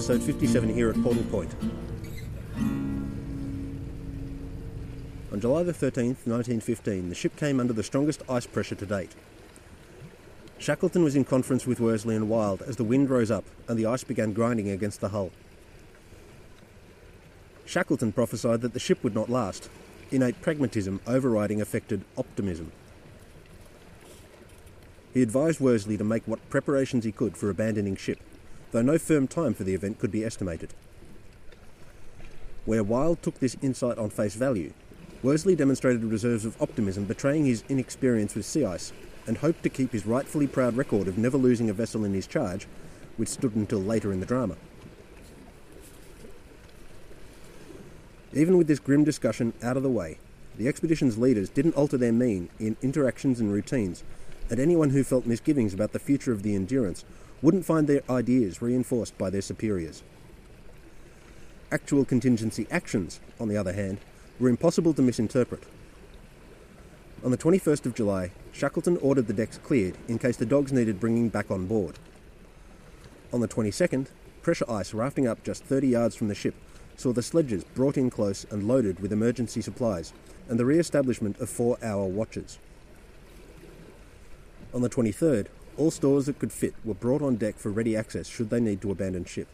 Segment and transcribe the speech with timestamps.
[0.00, 1.54] Episode 57 here at Portal Point.
[5.30, 9.14] On July the 13th, 1915, the ship came under the strongest ice pressure to date.
[10.56, 13.84] Shackleton was in conference with Worsley and Wild as the wind rose up and the
[13.84, 15.32] ice began grinding against the hull.
[17.66, 19.68] Shackleton prophesied that the ship would not last,
[20.10, 22.72] innate pragmatism overriding affected optimism.
[25.12, 28.18] He advised Worsley to make what preparations he could for abandoning ship,
[28.72, 30.74] though no firm time for the event could be estimated.
[32.64, 34.72] Where Wild took this insight on face value,
[35.22, 38.92] Worsley demonstrated reserves of optimism betraying his inexperience with sea ice
[39.26, 42.26] and hoped to keep his rightfully proud record of never losing a vessel in his
[42.26, 42.66] charge,
[43.16, 44.56] which stood until later in the drama.
[48.32, 50.18] Even with this grim discussion out of the way,
[50.56, 54.04] the expedition's leaders didn't alter their mien in interactions and routines,
[54.48, 57.04] and anyone who felt misgivings about the future of the Endurance
[57.42, 60.02] wouldn't find their ideas reinforced by their superiors.
[61.72, 63.98] Actual contingency actions, on the other hand,
[64.38, 65.62] were impossible to misinterpret.
[67.22, 70.98] On the 21st of July, Shackleton ordered the decks cleared in case the dogs needed
[70.98, 71.98] bringing back on board.
[73.32, 74.08] On the 22nd,
[74.42, 76.54] pressure ice rafting up just 30 yards from the ship
[76.96, 80.12] saw the sledges brought in close and loaded with emergency supplies
[80.48, 82.58] and the re establishment of four hour watches.
[84.74, 85.46] On the 23rd,
[85.80, 88.82] all stores that could fit were brought on deck for ready access should they need
[88.82, 89.48] to abandon ship.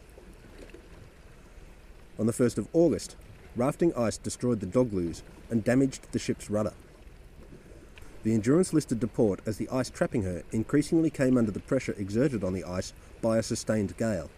[2.19, 3.15] On the 1st of August,
[3.55, 6.73] rafting ice destroyed the Dogloos and damaged the ship's rudder.
[8.25, 11.95] The Endurance listed to port as the ice trapping her increasingly came under the pressure
[11.97, 12.93] exerted on the ice
[13.23, 14.29] by a sustained gale.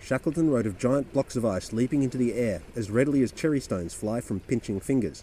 [0.00, 3.60] Shackleton wrote of giant blocks of ice leaping into the air as readily as cherry
[3.60, 5.22] stones fly from pinching fingers,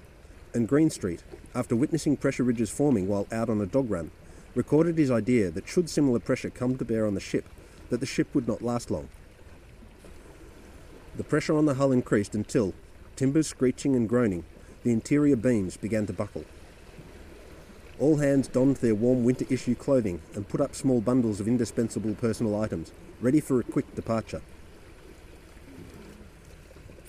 [0.54, 1.24] and Greenstreet,
[1.54, 4.12] after witnessing pressure ridges forming while out on a dog run,
[4.56, 7.46] recorded his idea that should similar pressure come to bear on the ship,
[7.90, 9.10] that the ship would not last long.
[11.16, 12.74] The pressure on the hull increased until,
[13.16, 14.46] timbers screeching and groaning,
[14.84, 16.46] the interior beams began to buckle.
[18.00, 22.16] All hands donned their warm winter issue clothing and put up small bundles of indispensable
[22.16, 24.42] personal items, ready for a quick departure.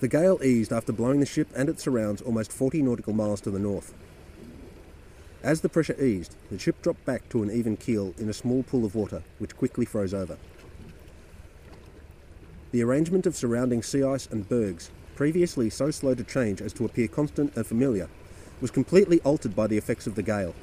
[0.01, 3.51] The gale eased after blowing the ship and its surrounds almost 40 nautical miles to
[3.51, 3.93] the north.
[5.43, 8.63] As the pressure eased, the ship dropped back to an even keel in a small
[8.63, 10.37] pool of water, which quickly froze over.
[12.71, 16.85] The arrangement of surrounding sea ice and bergs previously so slow to change as to
[16.85, 18.07] appear constant and familiar,
[18.59, 20.55] was completely altered by the effects of the gale.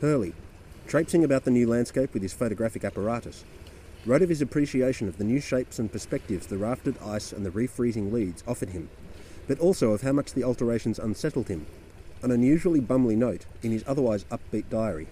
[0.00, 0.34] Hurley,
[0.86, 3.44] traipsing about the new landscape with his photographic apparatus,
[4.04, 7.50] wrote of his appreciation of the new shapes and perspectives the rafted ice and the
[7.50, 8.88] refreezing leads offered him,
[9.46, 11.66] but also of how much the alterations unsettled him,
[12.22, 15.08] an unusually bumly note in his otherwise upbeat diary.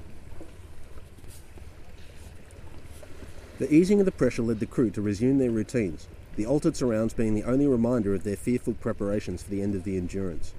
[3.59, 7.13] The easing of the pressure led the crew to resume their routines, the altered surrounds
[7.13, 10.55] being the only reminder of their fearful preparations for the end of the Endurance.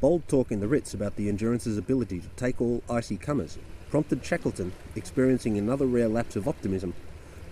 [0.00, 3.58] Bold talk in the Ritz about the Endurance's ability to take all icy comers
[3.92, 6.94] prompted Shackleton, experiencing another rare lapse of optimism,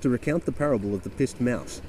[0.01, 1.83] to recount the parable of the pissed mouse.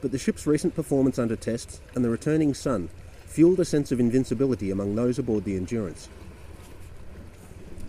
[0.00, 2.88] But the ship's recent performance under tests and the returning sun
[3.28, 6.08] fueled a sense of invincibility among those aboard the Endurance.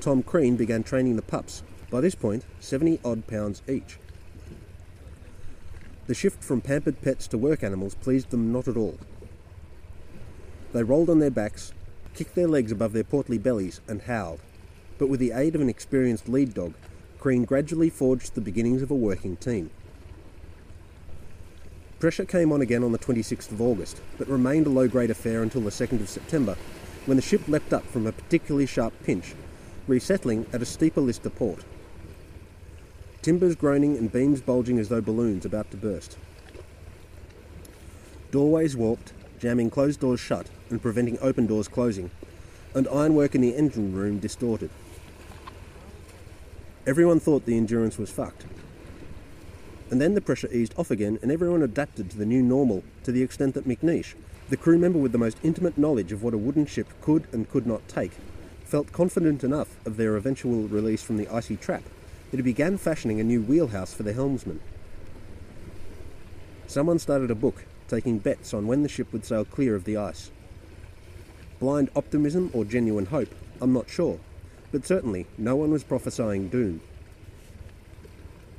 [0.01, 3.97] Tom Crean began training the pups, by this point 70 odd pounds each.
[6.07, 8.97] The shift from pampered pets to work animals pleased them not at all.
[10.73, 11.73] They rolled on their backs,
[12.13, 14.39] kicked their legs above their portly bellies, and howled.
[14.97, 16.73] But with the aid of an experienced lead dog,
[17.19, 19.71] Crean gradually forged the beginnings of a working team.
[21.99, 25.43] Pressure came on again on the 26th of August, but remained a low grade affair
[25.43, 26.55] until the 2nd of September,
[27.05, 29.33] when the ship leapt up from a particularly sharp pinch,
[29.87, 31.63] resettling at a steeper Lister port
[33.21, 36.17] timbers groaning and beams bulging as though balloons about to burst.
[38.31, 42.11] Doorways warped, jamming closed doors shut and preventing open doors closing,
[42.73, 44.69] and ironwork in the engine room distorted.
[46.87, 48.45] Everyone thought the endurance was fucked.
[49.91, 53.11] And then the pressure eased off again, and everyone adapted to the new normal to
[53.11, 54.13] the extent that McNeish,
[54.49, 57.49] the crew member with the most intimate knowledge of what a wooden ship could and
[57.49, 58.11] could not take,
[58.63, 61.83] felt confident enough of their eventual release from the icy trap
[62.29, 64.59] that he began fashioning a new wheelhouse for the helmsman.
[66.67, 69.97] Someone started a book, taking bets on when the ship would sail clear of the
[69.97, 70.29] ice.
[71.59, 74.19] Blind optimism or genuine hope, I'm not sure,
[74.71, 76.81] but certainly no one was prophesying doom.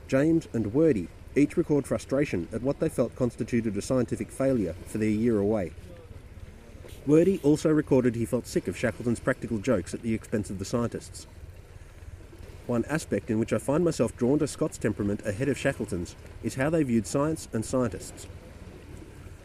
[0.09, 1.07] James and Wordie
[1.41, 5.73] each record frustration at what they felt constituted a scientific failure for their year away.
[7.07, 10.65] Wordie also recorded he felt sick of Shackleton's practical jokes at the expense of the
[10.65, 11.27] scientists.
[12.67, 16.55] One aspect in which I find myself drawn to Scott's temperament ahead of Shackleton's is
[16.55, 18.29] how they viewed science and scientists.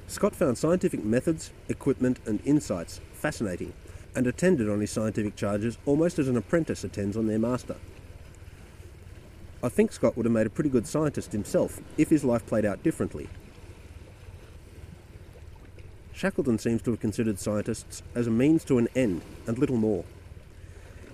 [0.07, 3.73] Scott found scientific methods, equipment, and insights fascinating
[4.15, 7.75] and attended on his scientific charges almost as an apprentice attends on their master.
[9.65, 12.65] I think Scott would have made a pretty good scientist himself if his life played
[12.65, 13.27] out differently.
[16.13, 20.05] Shackleton seems to have considered scientists as a means to an end and little more.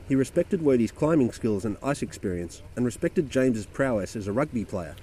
[0.09, 4.65] He respected Wordie's climbing skills and ice experience, and respected James's prowess as a rugby
[4.65, 4.97] player,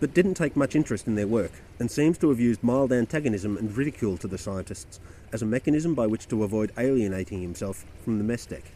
[0.00, 3.58] but didn't take much interest in their work, and seems to have used mild antagonism
[3.58, 5.00] and ridicule to the scientists
[5.34, 8.72] as a mechanism by which to avoid alienating himself from the mess deck.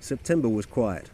[0.00, 1.10] September was quiet.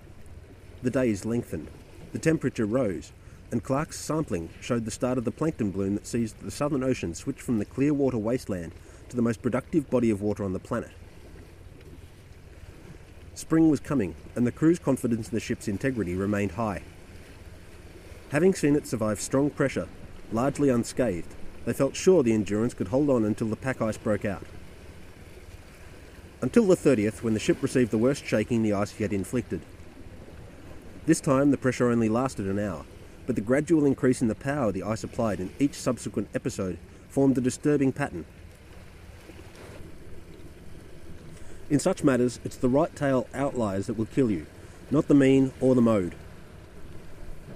[0.84, 1.68] The days lengthened.
[2.12, 3.10] The temperature rose,
[3.50, 7.14] and Clark's sampling showed the start of the plankton bloom that sees the Southern Ocean
[7.14, 8.72] switch from the clear water wasteland
[9.08, 10.90] to the most productive body of water on the planet.
[13.32, 16.82] Spring was coming, and the crew's confidence in the ship's integrity remained high.
[18.28, 19.88] Having seen it survive strong pressure,
[20.32, 21.34] largely unscathed,
[21.64, 24.44] they felt sure the Endurance could hold on until the pack ice broke out.
[26.42, 29.62] Until the 30th, when the ship received the worst shaking the ice had inflicted.
[31.06, 32.86] This time, the pressure only lasted an hour,
[33.26, 36.78] but the gradual increase in the power the ice applied in each subsequent episode
[37.10, 38.24] formed a disturbing pattern.
[41.68, 44.46] In such matters, it's the right tail outliers that will kill you,
[44.90, 46.14] not the mean or the mode.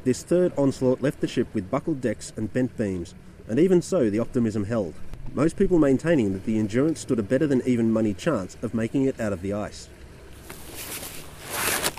[0.04, 3.14] This third onslaught left the ship with buckled decks and bent beams,
[3.48, 4.94] and even so the optimism held,
[5.32, 9.04] most people maintaining that the Endurance stood a better than even money chance of making
[9.04, 9.88] it out of the ice.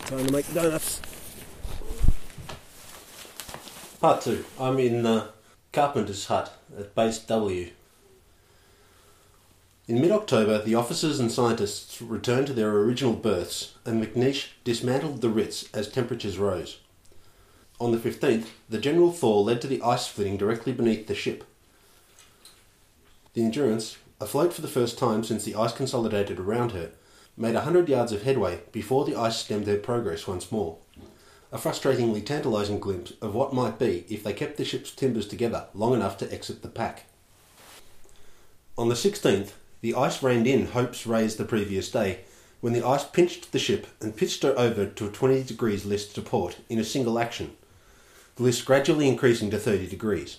[0.05, 1.01] Time to make donuts.
[3.99, 4.45] Part 2.
[4.57, 5.27] I'm in the
[5.73, 7.69] carpenter's hut at Base W.
[9.89, 15.19] In mid October, the officers and scientists returned to their original berths and McNeish dismantled
[15.19, 16.79] the Ritz as temperatures rose.
[17.81, 21.43] On the 15th, the general thaw led to the ice splitting directly beneath the ship.
[23.33, 26.91] The Endurance, afloat for the first time since the ice consolidated around her,
[27.35, 30.77] made a hundred yards of headway before the ice stemmed their progress once more
[31.51, 35.65] a frustratingly tantalising glimpse of what might be if they kept the ship's timbers together
[35.73, 37.05] long enough to exit the pack.
[38.77, 39.51] On the 16th,
[39.81, 42.21] the ice reined in hopes raised the previous day
[42.61, 46.13] when the ice pinched the ship and pitched her over to a 20 degrees list
[46.15, 47.55] to port in a single action,
[48.35, 50.37] the list gradually increasing to 30 degrees.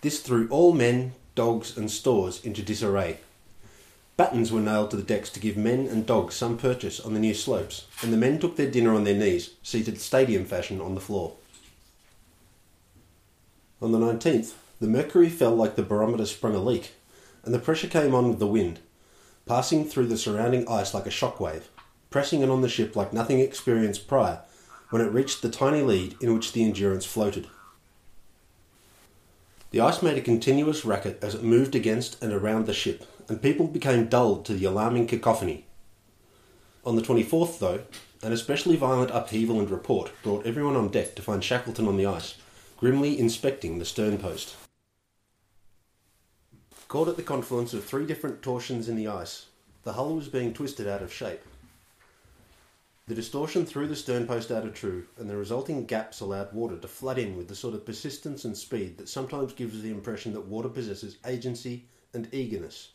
[0.00, 3.18] This threw all men, dogs, and stores into disarray.
[4.16, 7.20] Battens were nailed to the decks to give men and dogs some purchase on the
[7.20, 10.94] new slopes, and the men took their dinner on their knees, seated stadium fashion on
[10.94, 11.34] the floor.
[13.80, 16.92] On the 19th, the mercury fell like the barometer sprung a leak,
[17.44, 18.80] and the pressure came on with the wind,
[19.46, 21.68] passing through the surrounding ice like a shock wave,
[22.10, 24.40] pressing in on the ship like nothing experienced prior
[24.90, 27.48] when it reached the tiny lead in which the Endurance floated.
[29.70, 33.40] The ice made a continuous racket as it moved against and around the ship, and
[33.40, 35.64] people became dulled to the alarming cacophony.
[36.84, 37.80] On the 24th, though,
[38.22, 42.04] an especially violent upheaval and report brought everyone on deck to find Shackleton on the
[42.04, 42.34] ice,
[42.76, 44.54] grimly inspecting the stern post.
[46.88, 49.46] Caught at the confluence of three different torsions in the ice,
[49.82, 51.40] the hull was being twisted out of shape.
[53.06, 56.76] The distortion threw the stern post out of true, and the resulting gaps allowed water
[56.76, 60.34] to flood in with the sort of persistence and speed that sometimes gives the impression
[60.34, 62.90] that water possesses agency and eagerness.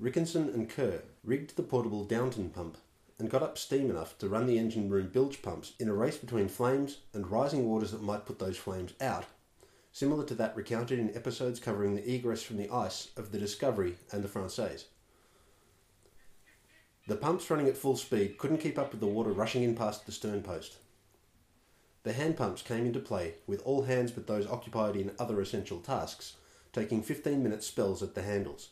[0.00, 2.78] Rickinson and Kerr rigged the portable Downton pump
[3.18, 6.16] and got up steam enough to run the engine room bilge pumps in a race
[6.16, 9.24] between flames and rising waters that might put those flames out,
[9.90, 13.96] similar to that recounted in episodes covering the egress from the ice of the Discovery
[14.12, 14.84] and the Française.
[17.08, 20.06] The pumps running at full speed couldn't keep up with the water rushing in past
[20.06, 20.76] the stern post.
[22.04, 25.80] The hand pumps came into play, with all hands but those occupied in other essential
[25.80, 26.36] tasks
[26.72, 28.68] taking 15 minute spells at the handles.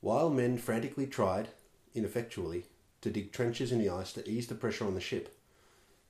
[0.00, 1.48] While men frantically tried,
[1.94, 2.64] ineffectually,
[3.02, 5.36] to dig trenches in the ice to ease the pressure on the ship,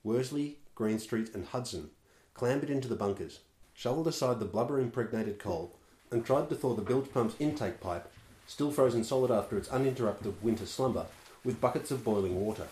[0.03, 1.89] Worsley, Greenstreet, and Hudson
[2.33, 3.39] clambered into the bunkers,
[3.73, 5.75] shoveled aside the blubber impregnated coal,
[6.09, 8.09] and tried to thaw the bilge pump's intake pipe,
[8.47, 11.05] still frozen solid after its uninterrupted winter slumber,
[11.43, 12.67] with buckets of boiling water.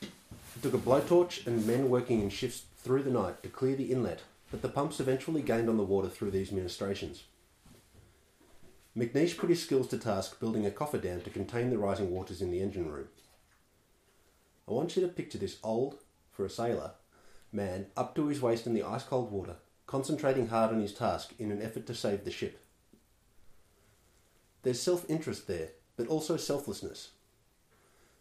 [0.00, 3.90] It took a blowtorch and men working in shifts through the night to clear the
[3.90, 4.22] inlet,
[4.52, 7.24] but the pumps eventually gained on the water through these ministrations.
[8.96, 12.50] McNeish put his skills to task building a cofferdam to contain the rising waters in
[12.50, 13.08] the engine room.
[14.68, 15.96] I want you to picture this old,
[16.30, 16.92] for a sailor,
[17.50, 19.56] man up to his waist in the ice cold water,
[19.86, 22.62] concentrating hard on his task in an effort to save the ship.
[24.62, 27.12] There's self interest there, but also selflessness.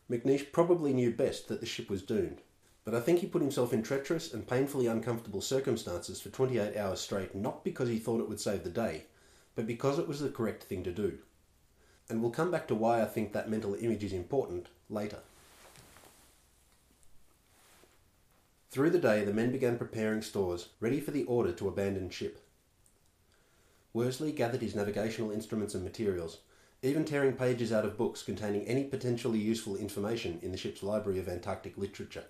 [0.09, 2.41] McNeish probably knew best that the ship was doomed,
[2.85, 7.01] but I think he put himself in treacherous and painfully uncomfortable circumstances for 28 hours
[7.01, 9.03] straight not because he thought it would save the day,
[9.55, 11.19] but because it was the correct thing to do.
[12.09, 15.19] And we'll come back to why I think that mental image is important later.
[18.69, 22.41] Through the day, the men began preparing stores, ready for the order to abandon ship.
[23.93, 26.39] Worsley gathered his navigational instruments and materials,
[26.81, 31.19] even tearing pages out of books containing any potentially useful information in the ship's library
[31.19, 32.23] of Antarctic literature.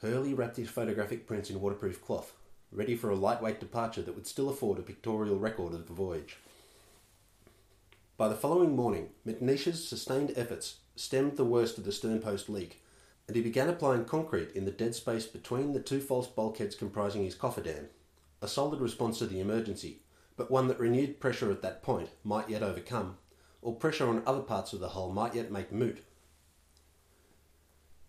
[0.00, 2.32] Hurley wrapped his photographic prints in waterproof cloth,
[2.70, 6.36] ready for a lightweight departure that would still afford a pictorial record of the voyage.
[8.16, 12.82] By the following morning, McNeish's sustained efforts stemmed the worst of the sternpost leak,
[13.26, 17.24] and he began applying concrete in the dead space between the two false bulkheads comprising
[17.24, 17.86] his cofferdam,
[18.42, 20.00] a solid response to the emergency,
[20.36, 23.18] but one that renewed pressure at that point might yet overcome,
[23.62, 26.02] or pressure on other parts of the hull might yet make moot.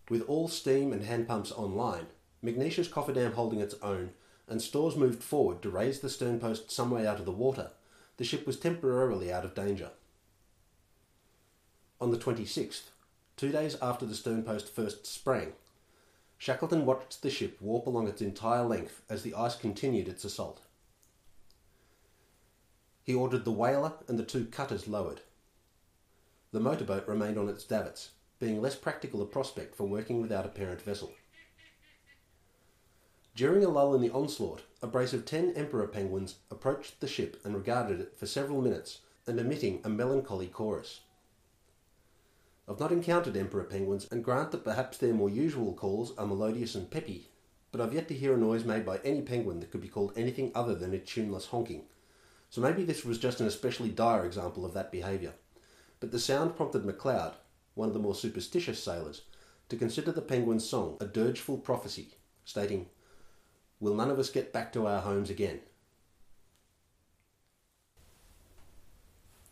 [0.10, 2.08] With all steam and hand pumps online,
[2.44, 4.12] McNeish's cofferdam holding its own,
[4.50, 7.72] and stores moved forward to raise the sternpost some way out of the water,
[8.18, 9.92] the ship was temporarily out of danger.
[12.02, 12.90] On the 26th,
[13.38, 15.54] two days after the sternpost first sprang,
[16.38, 20.62] Shackleton watched the ship warp along its entire length as the ice continued its assault.
[23.04, 25.22] He ordered the whaler and the two cutters lowered.
[26.52, 30.50] The motorboat remained on its davits, being less practical a prospect for working without a
[30.50, 31.12] parent vessel.
[33.40, 37.40] During a lull in the onslaught, a brace of ten emperor penguins approached the ship
[37.46, 41.00] and regarded it for several minutes, and emitting a melancholy chorus.
[42.68, 46.76] I've not encountered emperor penguins, and grant that perhaps their more usual calls are melodious
[46.76, 47.30] and peppy,
[47.72, 50.12] but I've yet to hear a noise made by any penguin that could be called
[50.18, 51.84] anything other than a tuneless honking.
[52.50, 55.32] So maybe this was just an especially dire example of that behaviour.
[56.02, 57.36] But the sound prompted McLeod,
[57.74, 59.22] one of the more superstitious sailors,
[59.70, 62.88] to consider the penguin's song a dirgeful prophecy, stating,
[63.80, 65.62] Will none of us get back to our homes again?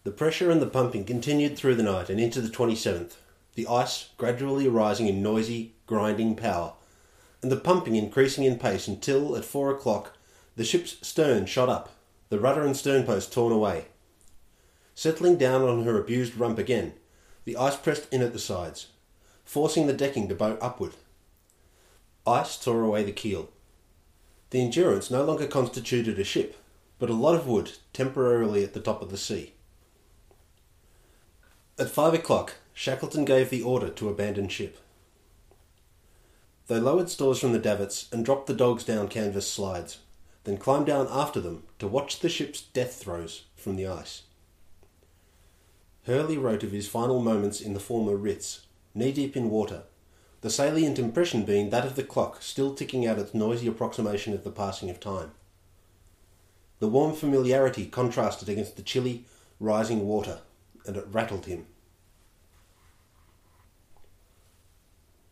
[0.04, 3.16] The pressure and the pumping continued through the night and into the 27th,
[3.56, 6.74] the ice gradually rising in noisy, grinding power,
[7.42, 10.18] and the pumping increasing in pace until, at four o'clock,
[10.56, 11.96] the ship's stern shot up,
[12.30, 13.86] the rudder and sternpost torn away.
[14.96, 16.94] Settling down on her abused rump again,
[17.46, 18.88] the ice pressed in at the sides,
[19.46, 20.94] forcing the decking to bow upward.
[22.26, 23.50] Ice tore away the keel.
[24.50, 26.56] The Endurance no longer constituted a ship,
[27.00, 29.54] but a lot of wood temporarily at the top of the sea.
[31.78, 34.78] At five o'clock, Shackleton gave the order to abandon ship.
[36.68, 40.00] They lowered stores from the davits and dropped the dogs down canvas slides,
[40.44, 44.24] then climbed down after them to watch the ship's death throes from the ice.
[46.06, 49.84] Hurley wrote of his final moments in the former Ritz, knee deep in water,
[50.42, 54.44] the salient impression being that of the clock still ticking out its noisy approximation of
[54.44, 55.32] the passing of time.
[56.80, 59.26] The warm familiarity contrasted against the chilly,
[59.60, 60.40] rising water
[60.86, 61.66] and it rattled him.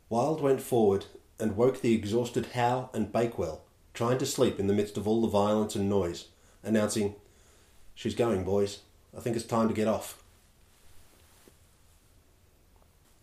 [0.10, 1.06] Wild went forward
[1.40, 3.62] and woke the exhausted Howe and Bakewell,
[3.94, 6.26] trying to sleep in the midst of all the violence and noise,
[6.64, 7.16] announcing,
[7.96, 8.80] She's going, boys.
[9.18, 10.22] I think it's time to get off.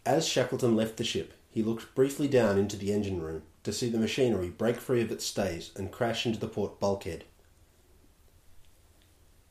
[0.07, 3.90] As Shackleton left the ship, he looked briefly down into the engine room to see
[3.90, 7.25] the machinery break free of its stays and crash into the port bulkhead.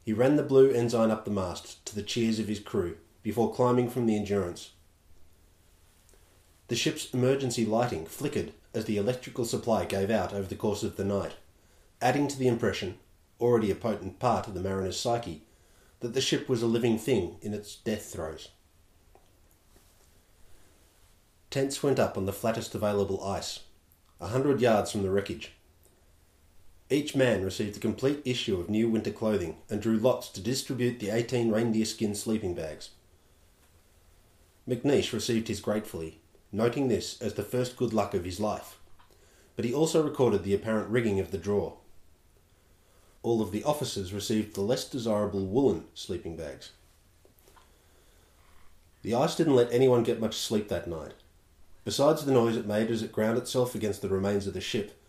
[0.03, 3.53] He ran the blue ensign up the mast to the cheers of his crew before
[3.53, 4.72] climbing from the Endurance.
[6.70, 10.98] The ship's emergency lighting flickered as the electrical supply gave out over the course of
[10.98, 11.34] the night,
[12.01, 12.98] adding to the impression,
[13.39, 15.43] already a potent part of the mariner's psyche,
[16.00, 18.50] that the ship was a living thing in its death throes.
[21.51, 23.60] Tents went up on the flattest available ice,
[24.22, 25.51] a hundred yards from the wreckage.
[26.89, 31.01] Each man received a complete issue of new winter clothing and drew lots to distribute
[31.01, 32.91] the 18 reindeer skin sleeping bags.
[34.65, 36.20] McNeish received his gratefully,
[36.53, 38.77] noting this as the first good luck of his life,
[39.58, 41.74] but he also recorded the apparent rigging of the draw.
[43.24, 46.72] All of the officers received the less desirable woolen sleeping bags.
[49.01, 51.13] The ice didn't let anyone get much sleep that night.
[51.84, 55.00] Besides the noise it made as it ground itself against the remains of the ship,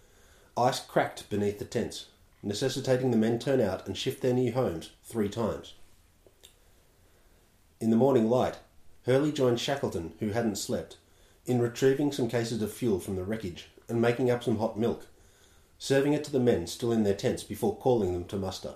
[0.57, 2.07] Ice cracked beneath the tents,
[2.43, 5.75] necessitating the men turn out and shift their new homes three times.
[7.81, 8.59] In the morning light,
[9.07, 10.97] Hurley joined Shackleton, who hadn't slept,
[11.47, 15.07] in retrieving some cases of fuel from the wreckage and making up some hot milk,
[15.79, 18.75] serving it to the men still in their tents before calling them to muster.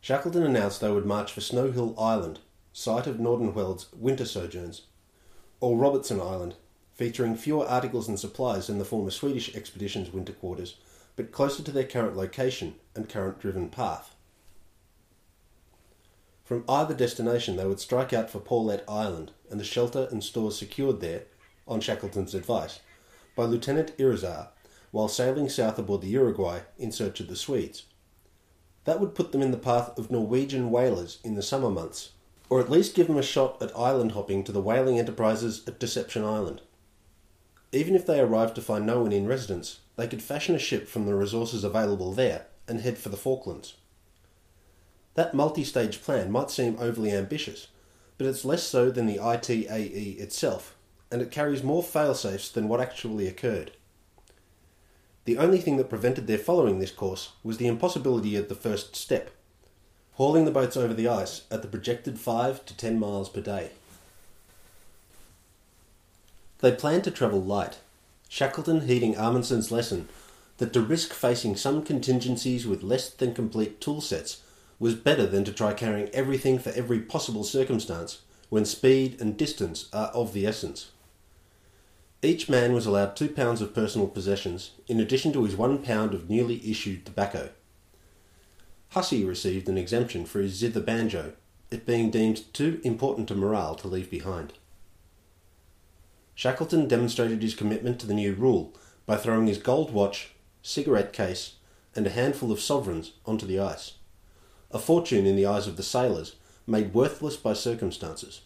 [0.00, 2.38] Shackleton announced they would march for Snow Hill Island,
[2.72, 4.82] site of Nordenskjöld's winter sojourns,
[5.60, 6.54] or Robertson Island,
[6.94, 10.76] featuring fewer articles and supplies than the former Swedish expedition's winter quarters,
[11.16, 14.14] but closer to their current location and current driven path.
[16.44, 20.58] From either destination, they would strike out for Paulet Island and the shelter and stores
[20.58, 21.24] secured there,
[21.68, 22.80] on Shackleton's advice,
[23.36, 24.48] by Lieutenant Irizar
[24.90, 27.84] while sailing south aboard the Uruguay in search of the Swedes.
[28.84, 32.10] That would put them in the path of Norwegian whalers in the summer months,
[32.50, 35.78] or at least give them a shot at island hopping to the whaling enterprises at
[35.78, 36.60] Deception Island.
[37.72, 40.88] Even if they arrived to find no one in residence, they could fashion a ship
[40.88, 43.76] from the resources available there and head for the Falklands.
[45.14, 47.68] That multi stage plan might seem overly ambitious,
[48.18, 50.76] but it's less so than the ITAE itself,
[51.10, 53.70] and it carries more failsafes than what actually occurred.
[55.24, 58.96] The only thing that prevented their following this course was the impossibility of the first
[58.96, 59.30] step
[60.14, 63.70] hauling the boats over the ice at the projected 5 to 10 miles per day.
[66.58, 67.78] They planned to travel light,
[68.28, 70.08] Shackleton heeding Amundsen's lesson
[70.58, 74.42] that to risk facing some contingencies with less than complete tool sets
[74.78, 79.88] was better than to try carrying everything for every possible circumstance when speed and distance
[79.92, 80.90] are of the essence.
[82.22, 86.12] Each man was allowed two pounds of personal possessions, in addition to his one pound
[86.12, 87.50] of newly issued tobacco.
[88.90, 91.34] Hussey received an exemption for his zither banjo,
[91.70, 94.54] it being deemed too important to morale to leave behind.
[96.34, 98.74] Shackleton demonstrated his commitment to the new rule
[99.06, 101.54] by throwing his gold watch, cigarette case,
[101.94, 103.94] and a handful of sovereigns onto the ice.
[104.72, 108.42] A fortune in the eyes of the sailors, made worthless by circumstances.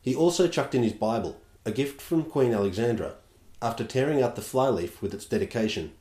[0.00, 3.14] He also chucked in his Bible, a gift from Queen Alexandra,
[3.60, 5.92] after tearing out the flyleaf with its dedication,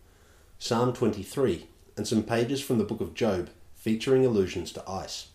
[0.59, 5.27] Psalm 23, and some pages from the book of Job featuring allusions to ice.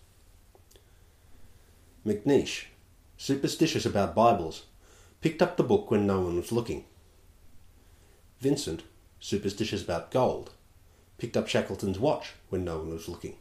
[2.06, 2.64] McNeish,
[3.16, 4.64] superstitious about Bibles,
[5.20, 6.84] picked up the book when no one was looking.
[8.40, 8.82] Vincent,
[9.18, 10.52] superstitious about gold,
[11.18, 13.36] picked up Shackleton's watch when no one was looking.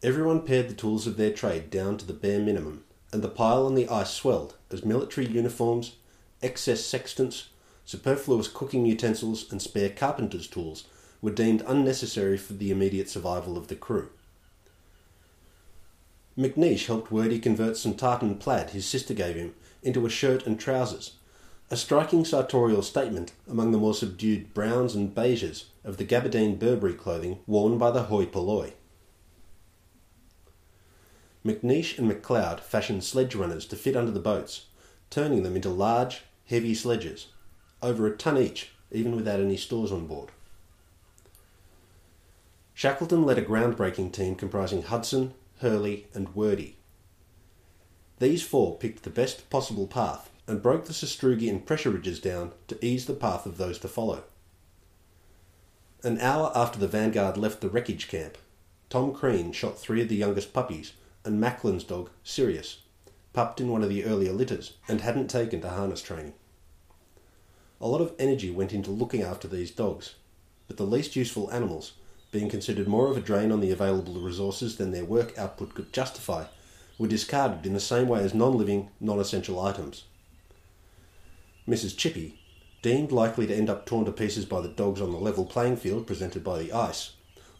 [0.00, 3.66] Everyone pared the tools of their trade down to the bare minimum, and the pile
[3.66, 5.96] on the ice swelled as military uniforms,
[6.40, 7.48] excess sextants,
[7.88, 10.84] superfluous cooking utensils, and spare carpenter's tools
[11.22, 14.10] were deemed unnecessary for the immediate survival of the crew.
[16.36, 20.60] McNeish helped Wordie convert some tartan plaid his sister gave him into a shirt and
[20.60, 21.14] trousers,
[21.70, 26.92] a striking sartorial statement among the more subdued browns and beiges of the gabardine Burberry
[26.92, 28.74] clothing worn by the hoi polloi.
[31.42, 34.66] McNeish and McLeod fashioned sledge runners to fit under the boats,
[35.08, 37.28] turning them into large, heavy sledges,
[37.82, 40.30] over a ton each, even without any stores on board.
[42.74, 46.74] Shackleton led a groundbreaking team comprising Hudson, Hurley, and Wordie.
[48.18, 52.52] These four picked the best possible path and broke the sastrugi and pressure ridges down
[52.68, 54.24] to ease the path of those to follow.
[56.02, 58.38] An hour after the vanguard left the wreckage camp,
[58.88, 60.92] Tom Crean shot three of the youngest puppies
[61.24, 62.78] and Macklin's dog, Sirius,
[63.32, 66.34] pupped in one of the earlier litters and hadn't taken to harness training.
[67.80, 70.14] A lot of energy went into looking after these dogs,
[70.66, 71.92] but the least useful animals
[72.30, 75.92] being considered more of a drain on the available resources than their work output could
[75.92, 76.44] justify,
[76.98, 80.04] were discarded in the same way as non living, non essential items.
[81.66, 81.96] Mrs.
[81.96, 82.40] Chippy,
[82.82, 85.76] deemed likely to end up torn to pieces by the dogs on the level playing
[85.76, 87.12] field presented by the ice,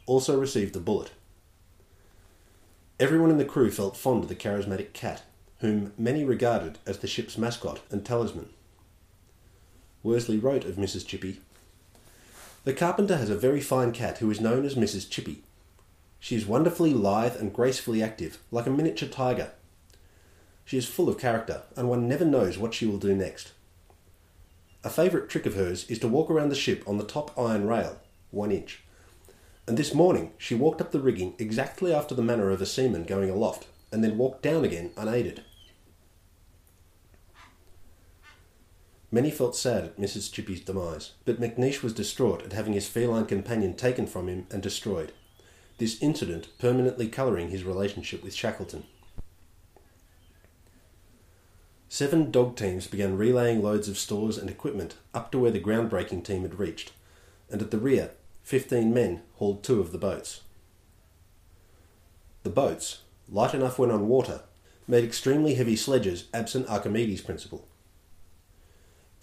[0.07, 1.13] also received a bullet.
[3.01, 5.23] Everyone in the crew felt fond of the charismatic cat,
[5.61, 8.49] whom many regarded as the ship's mascot and talisman.
[10.03, 11.07] Worsley wrote of Mrs.
[11.07, 11.41] Chippy
[12.69, 15.09] the carpenter has a very fine cat who is known as Mrs.
[15.09, 15.43] Chippy.
[16.21, 19.53] She is wonderfully lithe and gracefully active, like a miniature tiger.
[20.67, 23.53] She is full of character, and one never knows what she will do next.
[24.85, 27.67] A favourite trick of hers is to walk around the ship on the top iron
[27.67, 28.01] rail,
[28.33, 28.83] one inch.
[29.67, 33.05] And this morning she walked up the rigging exactly after the manner of a seaman
[33.05, 35.43] going aloft, and then walked down again unaided.
[39.11, 40.31] Many felt sad at Mrs.
[40.31, 44.63] Chippy's demise, but McNeish was distraught at having his feline companion taken from him and
[44.63, 45.13] destroyed,
[45.79, 48.85] this incident permanently colouring his relationship with Shackleton.
[51.89, 56.23] Seven dog teams began relaying loads of stores and equipment up to where the groundbreaking
[56.23, 56.93] team had reached,
[57.51, 58.11] and at the rear,
[58.43, 60.43] fifteen men hauled two of the boats.
[62.43, 64.43] The boats, light enough when on water,
[64.87, 67.68] made extremely heavy sledges absent Archimedes' principle.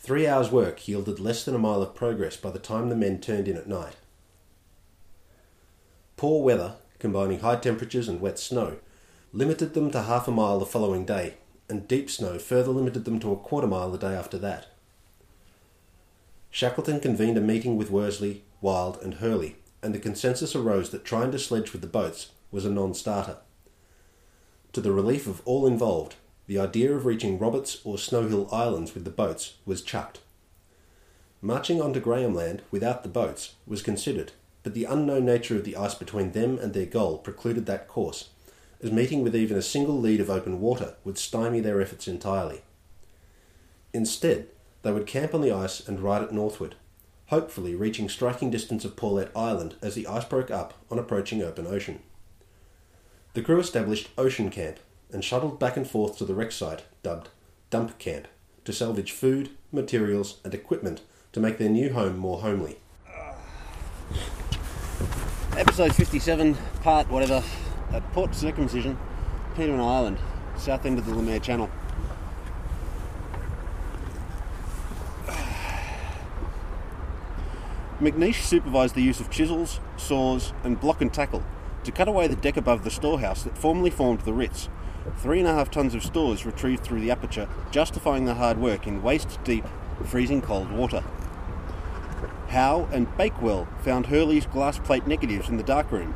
[0.06, 3.20] Three hours' work yielded less than a mile of progress by the time the men
[3.20, 3.96] turned in at night.
[6.16, 8.78] Poor weather, combining high temperatures and wet snow,
[9.34, 11.38] limited them to half a mile the following day,
[11.68, 14.68] and deep snow further limited them to a quarter mile the day after that.
[16.52, 21.32] Shackleton convened a meeting with Worsley, Wild, and Hurley, and the consensus arose that trying
[21.32, 23.38] to sledge with the boats was a non starter.
[24.74, 26.14] To the relief of all involved,
[26.48, 30.20] the idea of reaching Roberts or Snow Hill Islands with the boats was chucked.
[31.42, 34.32] Marching on to Graham Land without the boats was considered,
[34.64, 38.30] but the unknown nature of the ice between them and their goal precluded that course,
[38.82, 42.62] as meeting with even a single lead of open water would stymie their efforts entirely.
[43.94, 44.48] Instead,
[44.84, 46.76] they would camp on the ice and ride it northward,
[47.28, 51.66] hopefully reaching striking distance of Paulet Island as the ice broke up on approaching open
[51.66, 52.00] ocean.
[53.34, 54.78] The crew established Ocean Camp
[55.12, 57.30] and shuttled back and forth to the wreck site, dubbed
[57.70, 58.28] Dump Camp,
[58.64, 62.78] to salvage food, materials, and equipment to make their new home more homely.
[65.58, 67.44] Episode 57, part whatever,
[67.92, 68.98] at Port Circumcision,
[69.56, 70.18] Petermann Island,
[70.58, 71.70] south end of the Lemaire Channel.
[78.02, 81.44] McNeish supervised the use of chisels, saws, and block and tackle
[81.86, 84.68] to cut away the deck above the storehouse that formerly formed the Ritz.
[85.18, 88.88] Three and a half tons of stores retrieved through the aperture, justifying the hard work
[88.88, 89.66] in waist deep,
[90.04, 91.04] freezing cold water.
[92.50, 96.16] Howe and Bakewell found Hurley's glass plate negatives in the darkroom,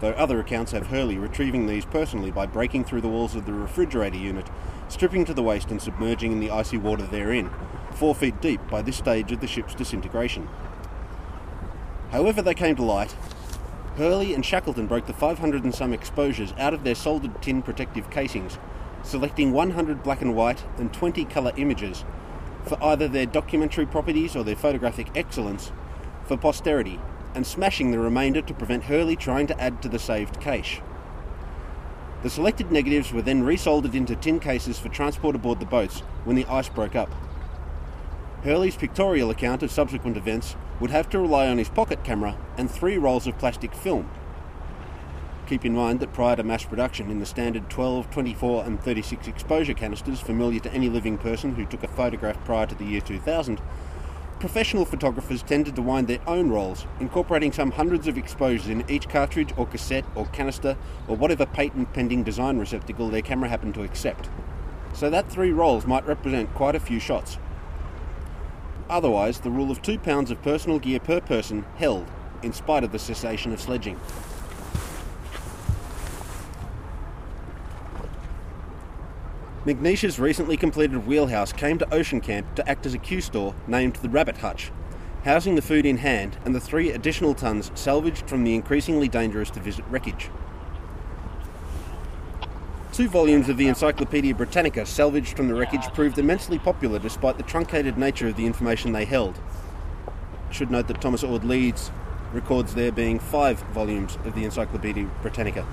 [0.00, 3.52] though other accounts have Hurley retrieving these personally by breaking through the walls of the
[3.52, 4.48] refrigerator unit,
[4.88, 7.50] stripping to the waist and submerging in the icy water therein,
[7.92, 10.48] four feet deep by this stage of the ship's disintegration.
[12.10, 13.14] However they came to light,
[13.96, 18.10] Hurley and Shackleton broke the 500 and some exposures out of their soldered tin protective
[18.10, 18.58] casings,
[19.02, 22.04] selecting 100 black and white and 20 colour images
[22.64, 25.72] for either their documentary properties or their photographic excellence
[26.24, 26.98] for posterity,
[27.34, 30.80] and smashing the remainder to prevent Hurley trying to add to the saved cache.
[32.22, 36.36] The selected negatives were then resoldered into tin cases for transport aboard the boats when
[36.36, 37.12] the ice broke up.
[38.44, 42.70] Hurley's pictorial account of subsequent events would have to rely on his pocket camera and
[42.70, 44.10] three rolls of plastic film.
[45.46, 49.26] Keep in mind that prior to mass production in the standard 12, 24, and 36
[49.28, 53.00] exposure canisters familiar to any living person who took a photograph prior to the year
[53.00, 53.60] 2000,
[54.40, 59.08] professional photographers tended to wind their own rolls, incorporating some hundreds of exposures in each
[59.08, 63.82] cartridge or cassette or canister or whatever patent pending design receptacle their camera happened to
[63.82, 64.28] accept.
[64.94, 67.38] So that three rolls might represent quite a few shots.
[68.92, 72.06] Otherwise, the rule of two pounds of personal gear per person held,
[72.42, 73.98] in spite of the cessation of sledging.
[79.64, 83.96] McNeish's recently completed wheelhouse came to Ocean Camp to act as a Q store named
[83.96, 84.70] the Rabbit Hutch,
[85.24, 89.48] housing the food in hand and the three additional tons salvaged from the increasingly dangerous
[89.52, 90.28] to visit wreckage.
[92.92, 97.42] Two volumes of the Encyclopaedia Britannica salvaged from the wreckage proved immensely popular despite the
[97.42, 99.40] truncated nature of the information they held.
[100.50, 101.90] Should note that Thomas Orde-Lees
[102.34, 105.66] records there being five volumes of the Encyclopaedia Britannica.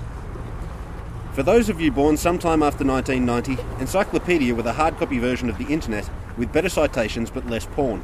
[1.34, 5.58] For those of you born sometime after 1990, Encyclopedia were the hard copy version of
[5.58, 8.02] the internet with better citations but less porn.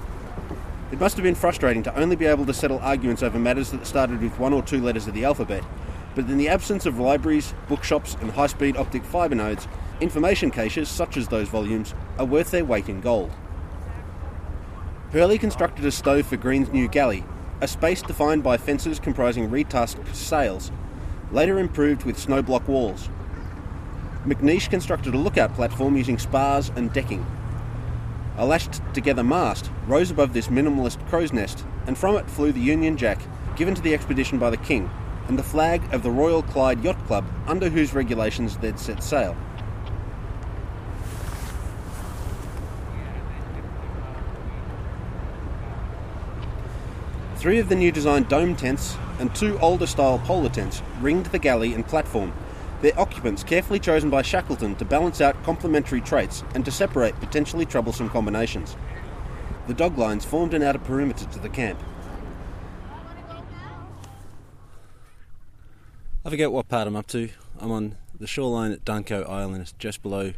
[0.93, 3.87] It must have been frustrating to only be able to settle arguments over matters that
[3.87, 5.65] started with one or two letters of the alphabet,
[6.17, 9.69] but in the absence of libraries, bookshops, and high speed optic fibre nodes,
[10.01, 13.31] information caches, such as those volumes, are worth their weight in gold.
[15.13, 17.23] Hurley constructed a stove for Green's new galley,
[17.61, 20.73] a space defined by fences comprising retasked sails,
[21.33, 23.11] later improved with snow block walls.
[24.25, 27.25] McNeish constructed a lookout platform using spars and decking.
[28.39, 32.61] A lashed together mast rose above this minimalist crow's nest, and from it flew the
[32.61, 33.21] Union Jack
[33.55, 34.91] given to the expedition by the King,
[35.29, 39.37] and the flag of the Royal Clyde Yacht Club, under whose regulations they'd set sail.
[47.37, 51.39] Three of the new design dome tents and two older style polar tents ringed the
[51.39, 52.33] galley and platform,
[52.83, 57.65] their occupants carefully chosen by Shackleton to balance out complementary traits and to separate potentially
[57.65, 58.77] troublesome combinations.
[59.67, 61.81] The dog lines formed an outer perimeter to the camp.
[66.27, 67.29] I forget what part I'm up to.
[67.61, 70.33] I'm on the shoreline at Danco Island, just below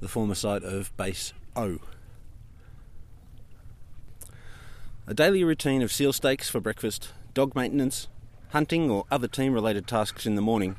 [0.00, 1.78] the former site of Base O.
[5.06, 8.08] A daily routine of seal steaks for breakfast, dog maintenance,
[8.48, 10.74] hunting or other team related tasks in the morning,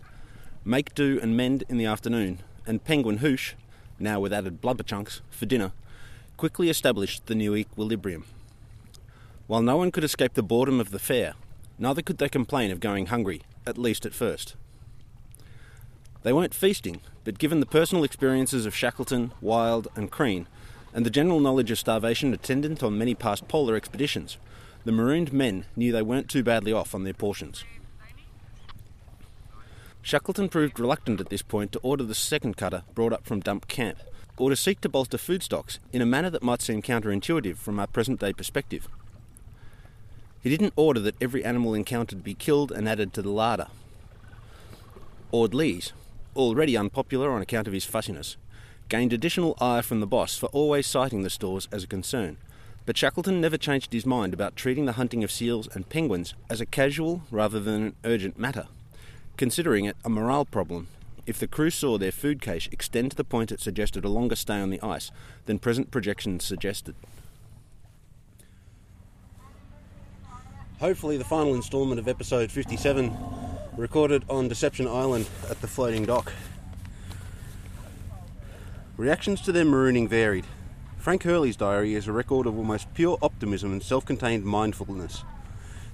[0.65, 3.53] make do and mend in the afternoon, and penguin hoosh,
[3.97, 5.71] now with added blubber chunks, for dinner,
[6.35, 8.25] quickly established the new equilibrium.
[9.47, 11.35] While no one could escape the boredom of the fare,
[11.79, 14.55] neither could they complain of going hungry, at least at first.
[16.23, 20.47] They weren't feasting, but given the personal experiences of Shackleton, Wild, and Crean,
[20.93, 24.37] and the general knowledge of starvation attendant on many past polar expeditions,
[24.85, 27.63] the marooned men knew they weren't too badly off on their portions.
[30.01, 33.67] Shackleton proved reluctant at this point to order the second cutter brought up from Dump
[33.67, 33.99] Camp,
[34.37, 37.79] or to seek to bolster food stocks in a manner that might seem counterintuitive from
[37.79, 38.87] our present day perspective.
[40.43, 43.67] He didn't order that every animal encountered be killed and added to the larder.
[45.31, 45.93] Orde-Lees,
[46.35, 48.35] already unpopular on account of his fussiness,
[48.89, 52.35] gained additional ire from the boss for always citing the stores as a concern,
[52.85, 56.59] but Shackleton never changed his mind about treating the hunting of seals and penguins as
[56.59, 58.67] a casual rather than an urgent matter,
[59.37, 60.87] considering it a morale problem
[61.25, 64.35] if the crew saw their food cache extend to the point it suggested a longer
[64.35, 65.09] stay on the ice
[65.45, 66.95] than present projections suggested.
[70.83, 73.15] Hopefully, the final instalment of episode 57,
[73.77, 76.33] recorded on Deception Island at the floating dock.
[78.97, 80.43] Reactions to their marooning varied.
[80.97, 85.23] Frank Hurley's diary is a record of almost pure optimism and self contained mindfulness.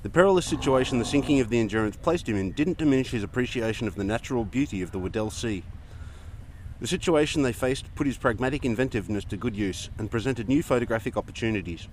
[0.02, 3.88] The perilous situation the sinking of the Endurance placed him in didn't diminish his appreciation
[3.88, 5.62] of the natural beauty of the Weddell Sea.
[6.80, 11.16] The situation they faced put his pragmatic inventiveness to good use and presented new photographic
[11.16, 11.88] opportunities.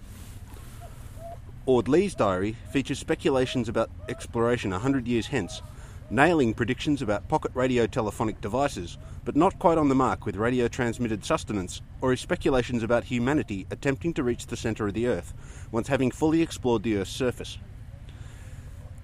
[1.66, 5.62] Orde-Lees' diary features speculations about exploration a hundred years hence,
[6.11, 10.68] nailing predictions about pocket radio telephonic devices, but not quite on the mark with radio
[10.68, 15.35] transmitted sustenance, or his speculations about humanity attempting to reach the centre of the Earth,
[15.72, 17.59] once having fully explored the Earth's surface.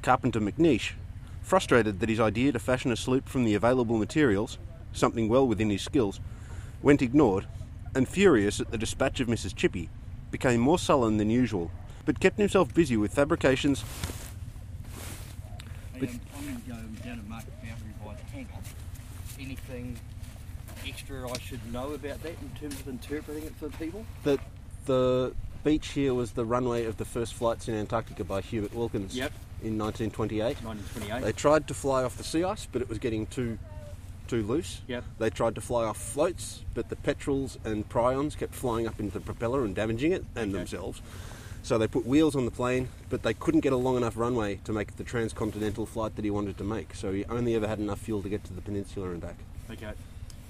[0.00, 0.92] Carpenter McNeish,
[1.42, 4.58] frustrated that his idea to fashion a sloop from the available materials,
[4.92, 6.20] something well within his skills,
[6.80, 7.48] went ignored,
[7.92, 9.52] and furious at the dispatch of Mrs.
[9.52, 9.90] Chippy,
[10.30, 11.72] became more sullen than usual
[12.04, 13.84] but kept himself busy with fabrications.
[15.98, 18.50] But um, I'm going to go down to Market Foundry by the hangar.
[19.38, 19.98] Anything
[20.86, 24.04] extra I should know about that in terms of interpreting it for people?
[24.24, 24.40] That
[24.86, 25.32] the
[25.64, 29.32] beach here was the runway of the first flights in Antarctica by Hubert Wilkins yep.
[29.62, 30.62] in 1928.
[30.64, 31.24] 1928.
[31.24, 33.58] They tried to fly off the sea ice, but it was getting too
[34.28, 34.80] too loose.
[34.86, 35.04] Yep.
[35.18, 39.12] They tried to fly off floats, but the petrels and prions kept flying up into
[39.12, 40.58] the propeller and damaging it and okay.
[40.58, 41.02] themselves.
[41.62, 44.56] So they put wheels on the plane, but they couldn't get a long enough runway
[44.64, 46.94] to make the transcontinental flight that he wanted to make.
[46.94, 49.36] So he only ever had enough fuel to get to the peninsula and back.
[49.70, 49.92] Okay.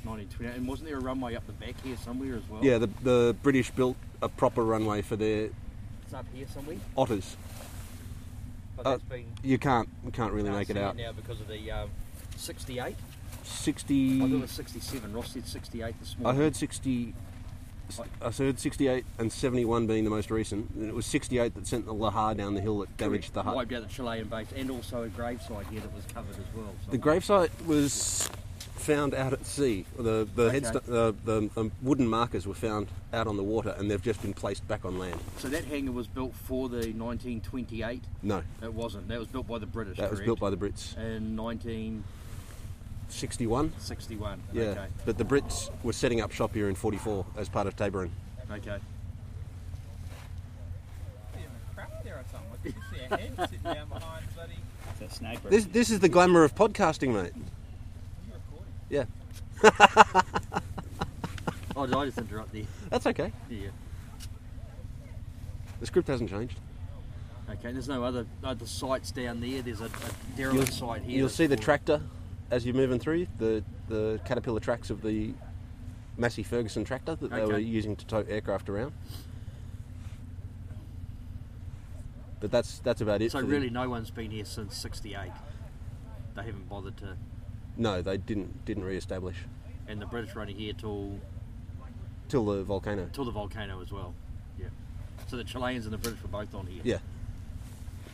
[0.05, 0.57] 1920.
[0.57, 2.65] And wasn't there a runway up the back here somewhere as well?
[2.65, 5.51] Yeah, the, the British built a proper runway for their.
[6.05, 6.77] It's up here somewhere.
[6.97, 7.37] Otters.
[8.85, 11.71] Uh, been, you can't you can't really can't make it out now because of the
[11.71, 11.91] um,
[12.37, 12.97] 68.
[13.45, 14.17] 60.
[14.17, 15.13] I thought it was 67.
[15.13, 16.41] Ross said 68 this morning.
[16.41, 17.15] I heard 60.
[18.21, 21.87] I heard 68 and 71 being the most recent, and it was 68 that sent
[21.87, 23.35] the Lahar down the hill that damaged Correct.
[23.35, 23.57] the hut.
[23.57, 26.75] Wiped out the Chilean base, and also a gravesite here that was covered as well.
[26.91, 28.29] The gravesite was
[28.77, 29.85] found out at sea.
[29.97, 30.65] The the, Okay.
[30.67, 30.73] uh,
[31.25, 34.67] the the wooden markers were found out on the water, and they've just been placed
[34.67, 35.21] back on land.
[35.39, 38.03] So that hangar was built for the 1928.
[38.23, 39.09] No, It wasn't.
[39.09, 39.99] That was built by the British.
[39.99, 40.97] that was built by the Brits.
[40.97, 42.05] in 1961.
[43.13, 43.73] 61.
[43.79, 44.87] 61, Yeah, Okay.
[45.05, 48.11] but the Brits were setting up shop here in 44 as part of Tabarin.
[48.51, 48.79] Okay.
[51.75, 52.75] crap there or something.
[52.93, 54.53] I see a head sitting down behind bloody.
[55.01, 55.49] It's a sniper.
[55.49, 57.33] This this is the glamour of podcasting, mate.
[58.91, 59.05] Yeah,
[61.75, 62.65] Oh, did I just interrupt there?
[62.91, 63.33] that's okay.
[63.49, 63.69] Yeah.
[65.81, 66.59] The script hasn't changed.
[67.51, 67.73] Okay.
[67.73, 69.63] There's no other other sites down there.
[69.63, 71.19] There's a, a derelict site here.
[71.19, 72.03] You'll see the tractor
[72.53, 75.35] as you're moving through the the caterpillar tracks of the
[76.17, 78.93] Massey Ferguson tractor that they were using to tow aircraft around.
[82.41, 83.33] But that's that's about it.
[83.33, 85.31] So for the- really, no one's been here since '68.
[86.35, 87.17] They haven't bothered to,
[87.77, 89.37] no, they didn't didn't re-establish
[89.89, 91.19] and the British were only here till
[92.29, 93.09] till the volcano.
[93.13, 94.15] till the volcano as well.
[94.59, 94.67] Yeah.
[95.29, 96.81] So the Chileans and the British were both on here.
[96.85, 96.99] Yeah.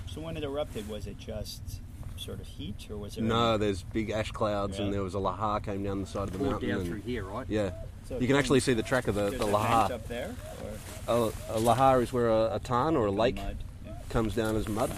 [0.07, 1.81] So when it erupted, was it just
[2.19, 3.25] sort of heat, or was there?
[3.25, 6.33] No, there's big ash clouds, and there was a lahar came down the side of
[6.33, 6.69] the Poured mountain.
[6.69, 7.47] down and- through here, right?
[7.49, 7.71] Yeah,
[8.09, 9.91] So you can actually see the track of the, There's the a vent lahar.
[9.93, 10.35] up there,
[11.09, 13.57] or A, a lahar is where a, a tarn or a lake mud?
[13.87, 13.93] Yeah.
[14.11, 14.91] comes down as mud,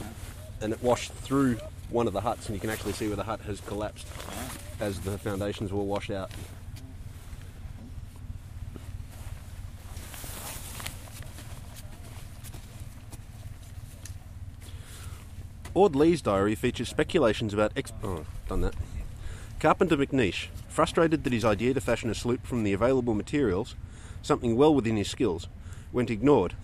[0.61, 1.59] and it washed through
[1.91, 4.51] one of the huts, and you can actually see where the hut has collapsed Ah.
[4.81, 6.31] as the foundations were washed out.
[15.73, 18.75] Orde-Lees' diary features speculations about ex- oh, done that.
[19.61, 23.77] Carpenter McNeish, frustrated that his idea to fashion a sloop from the available materials,
[24.23, 25.49] something well within his skills,
[25.93, 26.55] went ignored,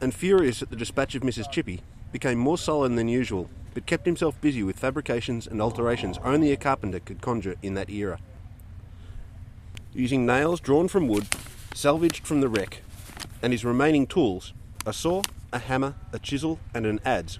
[0.00, 1.50] and furious at the dispatch of Mrs.
[1.50, 1.80] Chippy,
[2.12, 6.56] became more sullen than usual, but kept himself busy with fabrications and alterations only a
[6.56, 8.18] carpenter could conjure in that era.
[9.94, 11.28] Using nails drawn from wood,
[11.74, 12.82] salvaged from the wreck,
[13.42, 14.52] and his remaining tools,
[14.84, 17.38] a saw, a hammer, a chisel, and an adze,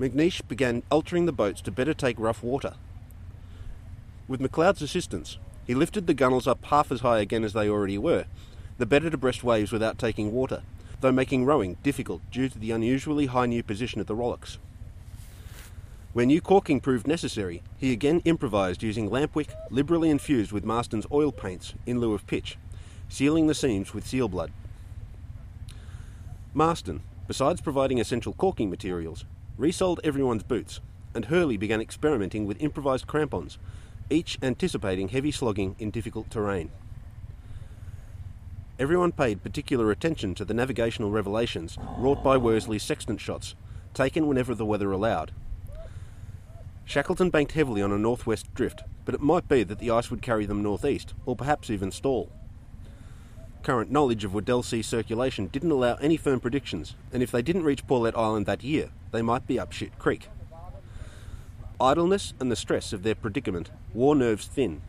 [0.00, 2.72] McNeish began altering the boats to better take rough water.
[4.26, 5.36] With McLeod's assistance,
[5.66, 8.24] he lifted the gunnels up half as high again as they already were,
[8.78, 10.62] the better to breast waves without taking water,
[11.02, 14.56] though making rowing difficult due to the unusually high new position of the rollocks.
[16.14, 21.30] Where new caulking proved necessary, he again improvised using lampwick liberally infused with Marston's oil
[21.30, 22.56] paints in lieu of pitch,
[23.10, 24.50] sealing the seams with seal blood.
[26.54, 29.24] Marston, besides providing essential caulking materials,
[29.56, 30.80] resold everyone's boots,
[31.14, 33.56] and Hurley began experimenting with improvised crampons,
[34.10, 36.72] each anticipating heavy slogging in difficult terrain.
[38.80, 43.54] Everyone paid particular attention to the navigational revelations wrought by Worsley's sextant shots,
[43.94, 45.30] taken whenever the weather allowed.
[46.84, 50.20] Shackleton banked heavily on a northwest drift, but it might be that the ice would
[50.20, 52.32] carry them northeast, or perhaps even stall.
[53.62, 57.64] Current knowledge of Weddell Sea circulation didn't allow any firm predictions, and if they didn't
[57.64, 60.28] reach Paulet Island that year, they might be up shit creek.
[61.78, 64.80] Idleness and the stress of their predicament wore nerves thin.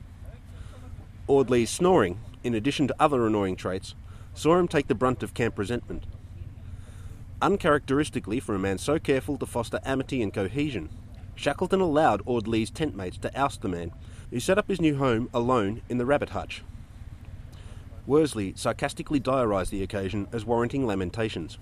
[1.28, 3.94] Orde-Lees' snoring, in addition to other annoying traits,
[4.34, 6.06] saw him take the brunt of camp resentment.
[7.42, 10.90] Uncharacteristically for a man so careful to foster amity and cohesion,
[11.36, 13.92] Shackleton allowed Orde-Lees' tent mates to oust the man,
[14.30, 16.64] who set up his new home alone in the rabbit hutch.
[18.08, 21.58] Worsley sarcastically diarised the occasion as warranting lamentations.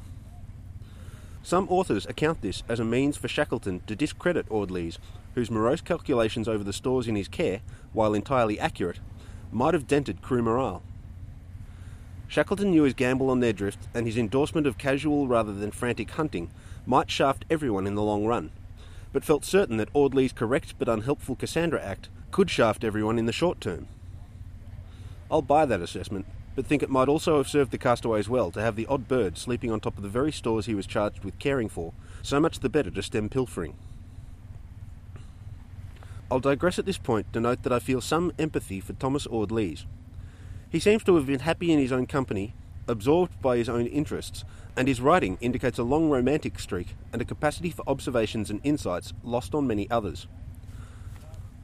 [1.43, 4.99] Some authors account this as a means for Shackleton to discredit Orde-Lees,
[5.35, 7.61] whose morose calculations over the stores in his care,
[7.93, 8.99] while entirely accurate,
[9.51, 10.83] might have dented crew morale.
[12.27, 16.11] Shackleton knew his gamble on their drift, and his endorsement of casual rather than frantic
[16.11, 16.51] hunting
[16.85, 18.51] might shaft everyone in the long run,
[19.11, 23.31] but felt certain that Orde-Lees' correct but unhelpful Cassandra Act could shaft everyone in the
[23.31, 23.87] short term.
[25.31, 28.61] I'll buy that assessment, but think it might also have served the castaways well to
[28.61, 31.39] have the odd bird sleeping on top of the very stores he was charged with
[31.39, 33.75] caring for, so much the better to stem pilfering.
[36.31, 39.85] I'll digress at this point to note that I feel some empathy for Thomas Orde-Lees.
[40.69, 42.53] He seems to have been happy in his own company,
[42.87, 44.43] absorbed by his own interests,
[44.75, 49.13] and his writing indicates a long romantic streak and a capacity for observations and insights
[49.23, 50.27] lost on many others.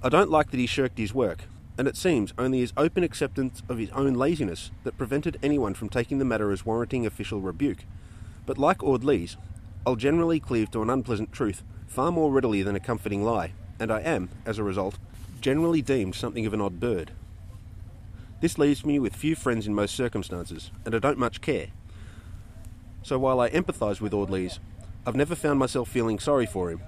[0.01, 1.45] I don't like that he shirked his work,
[1.77, 5.89] and it seems only his open acceptance of his own laziness that prevented anyone from
[5.89, 7.85] taking the matter as warranting official rebuke.
[8.45, 9.37] But like Orde-Lees,
[9.85, 13.91] I'll generally cleave to an unpleasant truth far more readily than a comforting lie, and
[13.91, 14.97] I am, as a result,
[15.41, 17.11] generally deemed something of an odd bird.
[18.41, 21.67] This leaves me with few friends in most circumstances, and I don't much care.
[23.03, 24.59] So while I empathise with Orde-Lees,
[25.05, 26.81] I've never found myself feeling sorry for him.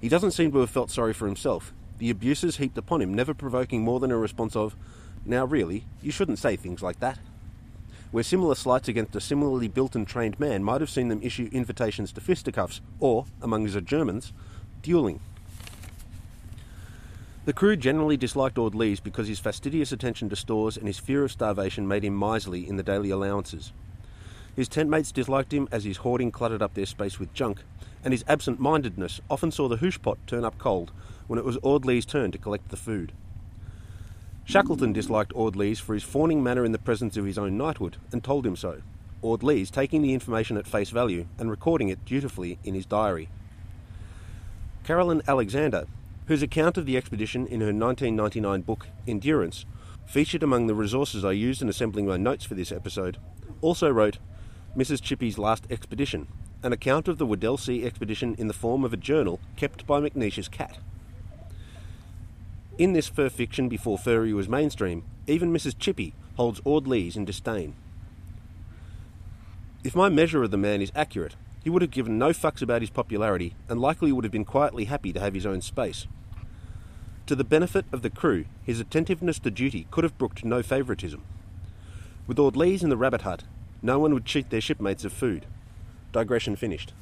[0.00, 3.34] He doesn't seem to have felt sorry for himself, the abuses heaped upon him never
[3.34, 4.74] provoking more than a response of,
[5.26, 7.18] Now really, you shouldn't say things like that.
[8.10, 11.50] Where similar slights against a similarly built and trained man might have seen them issue
[11.52, 14.32] invitations to fisticuffs, or, among the Germans,
[14.82, 15.20] duelling.
[17.44, 21.32] The crew generally disliked Orde-Lees because his fastidious attention to stores and his fear of
[21.32, 23.72] starvation made him miserly in the daily allowances.
[24.56, 27.62] His tent mates disliked him as his hoarding cluttered up their space with junk,
[28.02, 30.92] and his absent mindedness often saw the hoosh pot turn up cold
[31.30, 33.12] when it was Orde-Lees' turn to collect the food.
[34.44, 38.24] Shackleton disliked Orde-Lees for his fawning manner in the presence of his own knighthood, and
[38.24, 38.82] told him so,
[39.22, 43.28] Orde-Lees taking the information at face value and recording it dutifully in his diary.
[44.82, 45.86] Carolyn Alexander
[46.30, 49.66] whose account of the expedition in her 1999 book Endurance,
[50.06, 53.18] featured among the resources I used in assembling my notes for this episode,
[53.60, 54.18] also wrote
[54.76, 55.02] Mrs.
[55.02, 56.28] Chippy's Last Expedition,
[56.62, 60.00] an account of the Weddell Sea expedition in the form of a journal kept by
[60.00, 60.78] McNeish's cat.
[62.80, 65.78] In this fur fiction before furry was mainstream, even Mrs.
[65.78, 67.74] Chippy holds Orde-Lees in disdain.
[69.84, 72.80] If my measure of the man is accurate, he would have given no fucks about
[72.80, 76.06] his popularity and likely would have been quietly happy to have his own space.
[77.26, 81.22] To the benefit of the crew, his attentiveness to duty could have brooked no favouritism.
[82.26, 83.44] With Orde-Lees in the rabbit hut,
[83.82, 85.44] no one would cheat their shipmates of food.
[86.12, 86.94] Digression finished.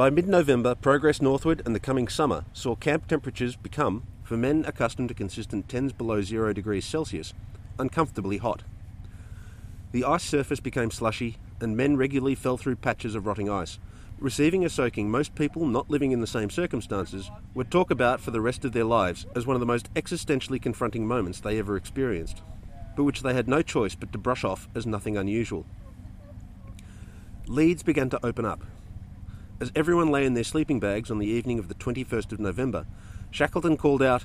[0.00, 4.64] By mid November, progress northward and the coming summer saw camp temperatures become, for men
[4.66, 7.34] accustomed to consistent tens below zero degrees Celsius,
[7.78, 8.62] uncomfortably hot.
[9.92, 13.78] The ice surface became slushy, and men regularly fell through patches of rotting ice,
[14.18, 18.30] receiving a soaking most people not living in the same circumstances would talk about for
[18.30, 21.76] the rest of their lives as one of the most existentially confronting moments they ever
[21.76, 22.40] experienced,
[22.96, 25.66] but which they had no choice but to brush off as nothing unusual.
[27.46, 28.64] Leads began to open up,
[29.60, 32.86] As everyone lay in their sleeping bags on the evening of the 21st of November,
[33.30, 34.24] Shackleton called out,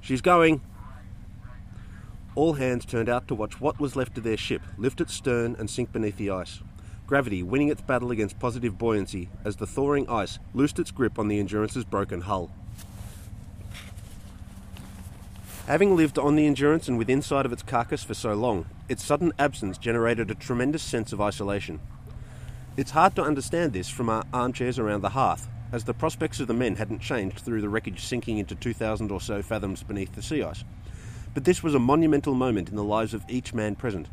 [0.00, 0.60] She's going!
[2.34, 5.54] All hands turned out to watch what was left of their ship lift its stern
[5.56, 6.62] and sink beneath the ice,
[7.06, 11.28] gravity winning its battle against positive buoyancy as the thawing ice loosed its grip on
[11.28, 12.50] the Endurance's broken hull.
[15.68, 19.04] Having lived on the Endurance and within sight of its carcass for so long, its
[19.04, 21.80] sudden absence generated a tremendous sense of isolation.
[22.76, 26.46] It's hard to understand this from our armchairs around the hearth, as the prospects of
[26.46, 30.20] the men hadn't changed through the wreckage sinking into 2,000 or so fathoms beneath the
[30.20, 30.62] sea ice.
[31.32, 34.08] But this was a monumental moment in the lives of each man present,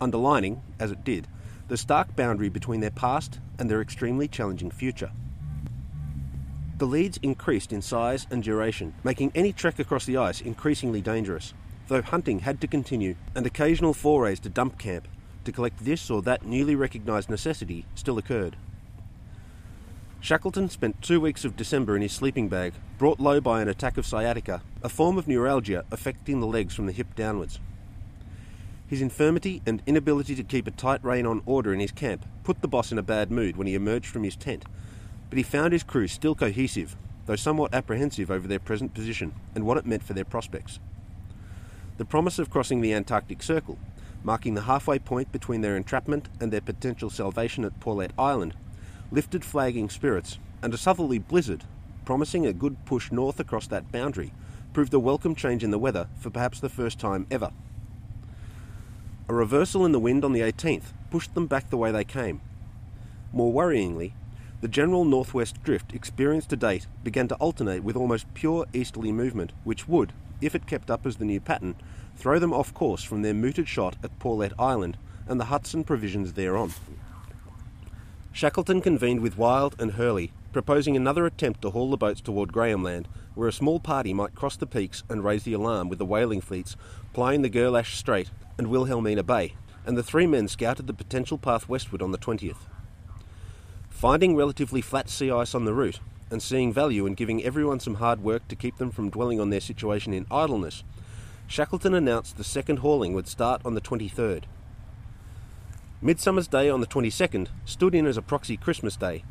[0.00, 1.28] underlining, as it did,
[1.68, 5.10] the stark boundary between their past and their extremely challenging future.
[6.78, 11.52] The leads increased in size and duration, making any trek across the ice increasingly dangerous,
[11.88, 15.06] though hunting had to continue, and occasional forays to dump camp
[15.46, 18.56] to collect this or that newly recognised necessity still occurred.
[20.20, 23.96] Shackleton spent two weeks of December in his sleeping bag, brought low by an attack
[23.96, 27.60] of sciatica, a form of neuralgia affecting the legs from the hip downwards.
[28.86, 32.60] His infirmity and inability to keep a tight rein on order in his camp put
[32.60, 34.64] the boss in a bad mood when he emerged from his tent
[35.28, 39.64] but he found his crew still cohesive, though somewhat apprehensive over their present position and
[39.64, 40.78] what it meant for their prospects.
[41.98, 43.78] The promise of crossing the Antarctic Circle,
[44.26, 48.54] marking the halfway point between their entrapment and their potential salvation at Paulet Island,
[49.12, 51.62] lifted flagging spirits, and a southerly blizzard,
[52.04, 54.32] promising a good push north across that boundary,
[54.72, 57.52] proved a welcome change in the weather for perhaps the first time ever.
[59.28, 62.40] A reversal in the wind on the 18th pushed them back the way they came.
[63.32, 64.12] More worryingly,
[64.60, 69.52] the general northwest drift experienced to date began to alternate with almost pure easterly movement,
[69.62, 71.74] which would, if it kept up as the new pattern,
[72.16, 74.96] throw them off course from their mooted shot at Paulet Island
[75.28, 76.72] and the huts and provisions thereon.
[78.32, 82.82] Shackleton convened with Wild and Hurley, proposing another attempt to haul the boats toward Graham
[82.82, 86.04] Land, where a small party might cross the peaks and raise the alarm with the
[86.04, 86.76] whaling fleets
[87.12, 89.54] plying the Gerlache Strait and Wilhelmina Bay,
[89.86, 92.68] and the three men scouted the potential path westward on the 20th.
[93.88, 97.96] Finding relatively flat sea ice on the route and seeing value in giving everyone some
[97.96, 100.82] hard work to keep them from dwelling on their situation in idleness,
[101.46, 104.44] Shackleton announced the second hauling would start on the 23rd.
[106.02, 109.24] Midsummer's Day on the 22nd stood in as a proxy Christmas Day.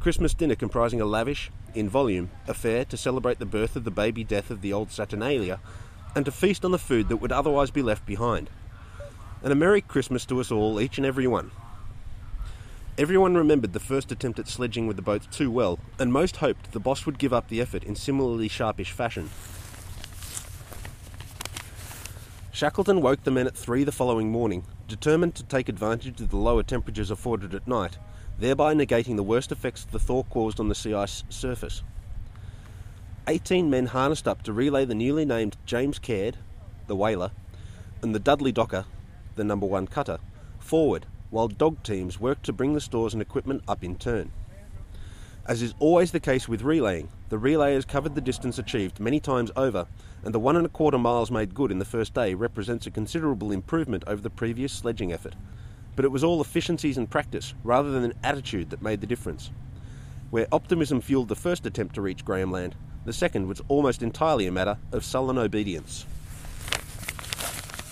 [0.00, 4.24] Christmas dinner comprising a lavish, in volume, affair to celebrate the birth of the baby
[4.24, 5.60] death of the old Saturnalia
[6.14, 8.48] and to feast on the food that would otherwise be left behind.
[9.42, 11.50] And a Merry Christmas to us all, each and every one.
[12.96, 16.70] Everyone remembered the first attempt at sledging with the boats too well, and most hoped
[16.70, 19.30] the boss would give up the effort in similarly sharpish fashion.
[22.52, 26.36] Shackleton woke the men at three the following morning, determined to take advantage of the
[26.36, 27.98] lower temperatures afforded at night,
[28.38, 31.82] thereby negating the worst effects the thaw caused on the sea ice surface.
[33.26, 36.36] Eighteen men harnessed up to relay the newly named James Caird,
[36.86, 37.32] the whaler,
[38.02, 38.84] and the Dudley Docker,
[39.34, 40.20] the number one cutter,
[40.60, 44.30] forward while dog teams worked to bring the stores and equipment up in turn.
[45.46, 49.50] As is always the case with relaying, the relayers covered the distance achieved many times
[49.56, 49.88] over,
[50.22, 52.90] and the one and a quarter miles made good in the first day represents a
[52.92, 55.34] considerable improvement over the previous sledging effort.
[55.96, 59.50] But it was all efficiencies and practice, rather than an attitude, that made the difference.
[60.30, 62.76] Where optimism fueled the first attempt to reach Graham Land,
[63.06, 66.06] the second was almost entirely a matter of sullen obedience.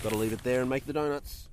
[0.01, 1.49] Gotta leave it there and make the donuts.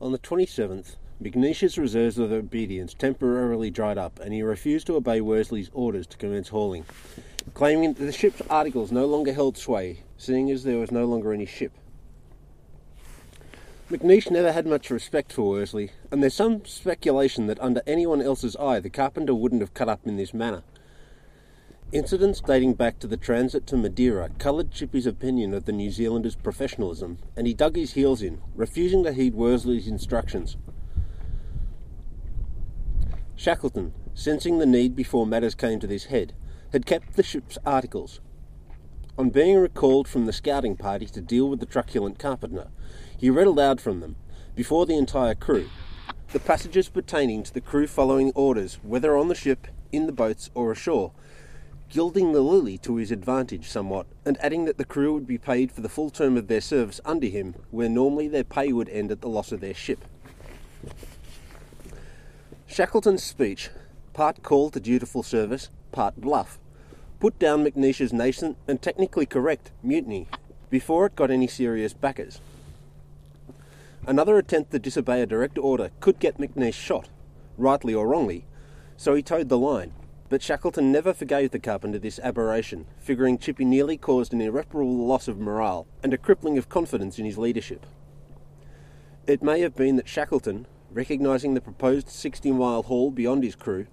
[0.00, 5.20] On the 27th, McNeish's reserves of obedience temporarily dried up and he refused to obey
[5.20, 6.84] Worsley's orders to commence hauling,
[7.52, 11.32] claiming that the ship's articles no longer held sway, seeing as there was no longer
[11.32, 11.72] any ship.
[13.90, 18.54] McNeish never had much respect for Worsley, and there's some speculation that under anyone else's
[18.54, 20.62] eye the carpenter wouldn't have cut up in this manner.
[21.90, 26.36] Incidents dating back to the transit to Madeira coloured Chippy's opinion of the New Zealander's
[26.36, 30.58] professionalism, and he dug his heels in, refusing to heed Worsley's instructions.
[33.36, 36.34] Shackleton, sensing the need before matters came to this head,
[36.72, 38.20] had kept the ship's articles.
[39.16, 42.68] On being recalled from the scouting party to deal with the truculent carpenter,
[43.16, 44.16] he read aloud from them,
[44.54, 45.70] before the entire crew,
[46.32, 50.50] the passages pertaining to the crew following orders, whether on the ship, in the boats,
[50.54, 51.12] or ashore,
[51.88, 55.72] gilding the lily to his advantage somewhat, and adding that the crew would be paid
[55.72, 59.10] for the full term of their service under him, where normally their pay would end
[59.10, 60.04] at the loss of their ship.
[62.66, 63.70] Shackleton's speech,
[64.12, 66.58] part call to dutiful service, part bluff,
[67.18, 70.28] put down McNeish's nascent and technically correct mutiny
[70.70, 72.40] before it got any serious backers.
[74.06, 77.08] Another attempt to disobey a direct order could get McNeish shot,
[77.56, 78.44] rightly or wrongly,
[78.96, 79.92] so he toed the line.
[80.28, 85.26] But Shackleton never forgave the carpenter this aberration, figuring Chippy nearly caused an irreparable loss
[85.26, 87.86] of morale and a crippling of confidence in his leadership.
[89.26, 93.86] It may have been that Shackleton, recognising the proposed 60 mile haul beyond his crew,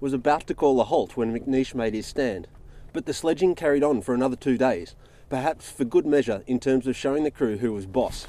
[0.00, 2.46] was about to call a halt when McNeish made his stand,
[2.92, 4.94] but the sledging carried on for another two days,
[5.28, 8.26] perhaps for good measure in terms of showing the crew who was boss.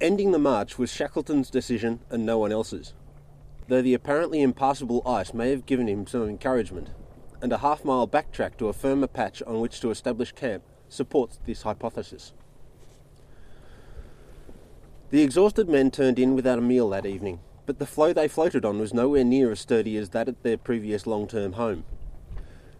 [0.00, 2.94] Ending the march was Shackleton's decision and no one else's,
[3.68, 6.90] though the apparently impassable ice may have given him some encouragement,
[7.40, 11.38] and a half mile backtrack to a firmer patch on which to establish camp supports
[11.44, 12.32] this hypothesis.
[15.10, 18.64] The exhausted men turned in without a meal that evening, but the floe they floated
[18.64, 21.84] on was nowhere near as sturdy as that at their previous long term home.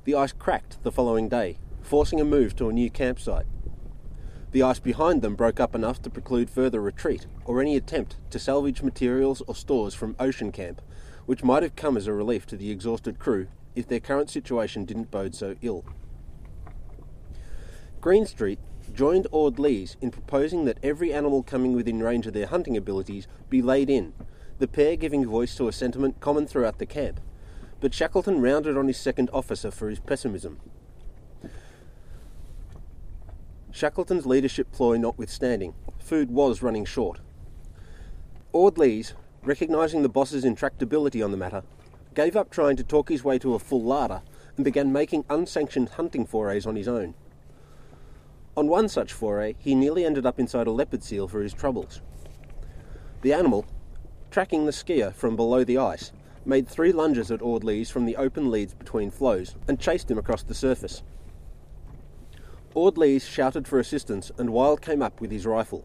[0.05, 3.47] The ice cracked the following day, forcing a move to a new campsite.
[4.59, 8.40] The ice behind them broke up enough to preclude further retreat or any attempt to
[8.40, 10.82] salvage materials or stores from Ocean Camp,
[11.26, 13.46] which might have come as a relief to the exhausted crew
[13.76, 15.84] if their current situation didn't bode so ill.
[18.00, 18.59] Greenstreet
[18.92, 23.62] joined Orde-Lees in proposing that every animal coming within range of their hunting abilities be
[23.62, 24.12] laid in,
[24.59, 27.20] the pair giving voice to a sentiment common throughout the camp.
[27.78, 30.59] But Shackleton rounded on his second officer for his pessimism.
[33.71, 37.21] Shackleton's leadership ploy notwithstanding, food was running short.
[38.53, 41.62] Orde-Lees, recognising the boss's intractability on the matter,
[42.14, 44.23] gave up trying to talk his way to a full larder
[44.57, 47.14] and began making unsanctioned hunting forays on his own.
[48.57, 52.01] On one such foray, he nearly ended up inside a leopard seal for his troubles.
[53.23, 53.66] The animal,
[54.31, 56.11] tracking the skier from below the ice,
[56.45, 60.43] made three lunges at Orde-Lees from the open leads between floes and chased him across
[60.43, 61.03] the surface.
[62.79, 65.85] Lees shouted for assistance and Wild came up with his rifle.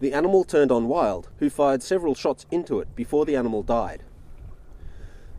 [0.00, 4.04] The animal turned on Wild, who fired several shots into it before the animal died.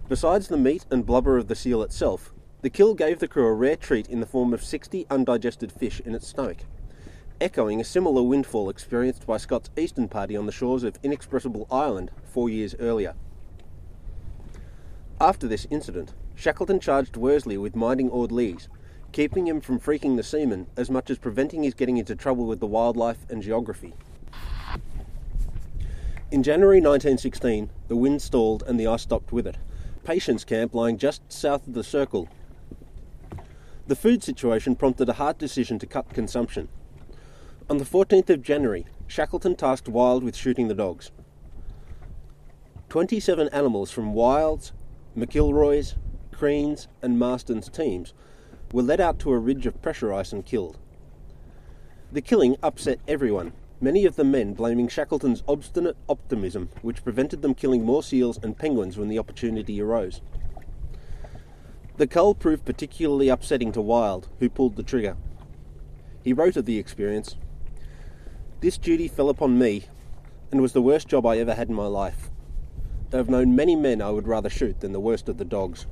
[0.09, 3.53] Besides the meat and blubber of the seal itself, the kill gave the crew a
[3.53, 6.59] rare treat in the form of 60 undigested fish in its stomach,
[7.41, 12.11] echoing a similar windfall experienced by Scott's Eastern Party on the shores of Inexpressible Island
[12.23, 13.15] four years earlier.
[15.19, 18.67] After this incident, Shackleton charged Worsley with minding Orde-Lees,
[19.13, 22.59] keeping him from freaking the seamen as much as preventing his getting into trouble with
[22.59, 23.93] the wildlife and geography.
[26.31, 29.57] In January 1916, the wind stalled and the ice stopped with it.
[30.03, 32.27] Patience Camp lying just south of the circle
[33.85, 36.69] the food situation prompted a hard decision to cut consumption.
[37.69, 41.11] On the 14th of January, Shackleton tasked Wild with shooting the dogs.
[42.87, 44.71] 27 animals from Wild's,
[45.17, 45.95] McIlroy's,
[46.31, 48.13] Crean's, and Marston's teams
[48.73, 50.77] were led out to a ridge of pressure ice and killed.
[52.11, 57.53] The killing upset everyone, many of the men blaming Shackleton's obstinate optimism, which prevented them
[57.53, 60.21] killing more seals and penguins when the opportunity arose.
[61.97, 65.15] The cull proved particularly upsetting to Wild, who pulled the trigger.
[66.23, 67.35] He wrote of the experience
[68.61, 69.85] This duty fell upon me
[70.51, 72.31] and was the worst job I ever had in my life.
[73.11, 75.85] I've known many men I would rather shoot than the worst of the dogs.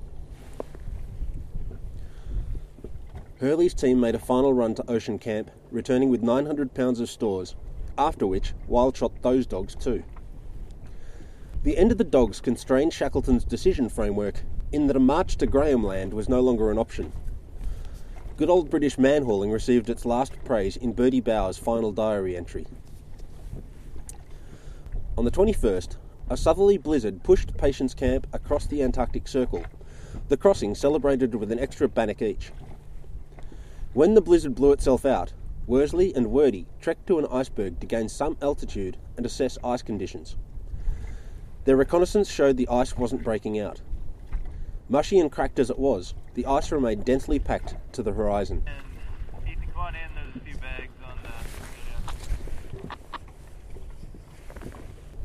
[3.42, 7.56] Hurley's team made a final run to Ocean Camp, returning with 900 pounds of stores,
[7.98, 10.04] after which Wild shot those dogs too.
[11.64, 15.84] The end of the dogs constrained Shackleton's decision framework in that a march to Graham
[15.84, 17.12] Land was no longer an option.
[18.38, 22.68] Good old British man-hauling received its last praise in Birdie Bowers' final diary entry.
[25.18, 25.96] On the 21st,
[26.30, 29.66] a southerly blizzard pushed Patience Camp across the Antarctic Circle,
[30.30, 32.52] the crossing celebrated with an extra bannock each.
[33.94, 35.34] When the blizzard blew itself out,
[35.68, 40.38] Worsley and Wordie trekked to an iceberg to gain some altitude and assess ice conditions.
[41.66, 43.82] Their reconnaissance showed the ice wasn't breaking out.
[44.88, 48.64] Mushy and cracked as it was, the ice remained densely packed to the horizon.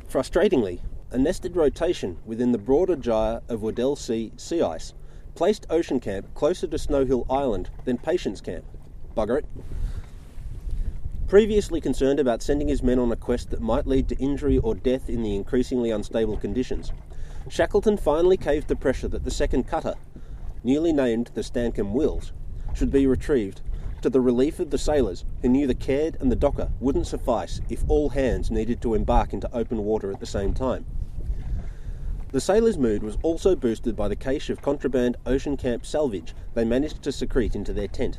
[0.09, 0.81] Frustratingly,
[1.13, 4.93] a nested rotation within the broader gyre of Weddell Sea sea ice
[5.37, 8.65] placed Ocean Camp closer to Snow Hill Island than Patience Camp.
[9.15, 9.45] Bugger it.
[11.29, 14.75] Previously concerned about sending his men on a quest that might lead to injury or
[14.75, 16.93] death in the increasingly unstable conditions,
[17.49, 19.95] Shackleton finally caved to pressure that the second cutter,
[20.65, 22.33] newly named the Stancomb Wills,
[22.75, 23.61] should be retrieved,
[24.03, 27.61] to the relief of the sailors who knew the Caird and the Docker wouldn't suffice
[27.69, 30.87] if all hands needed to embark into open water at the same time.
[32.33, 36.65] The sailors' mood was also boosted by the cache of contraband ocean camp salvage they
[36.65, 38.19] managed to secrete into their tent.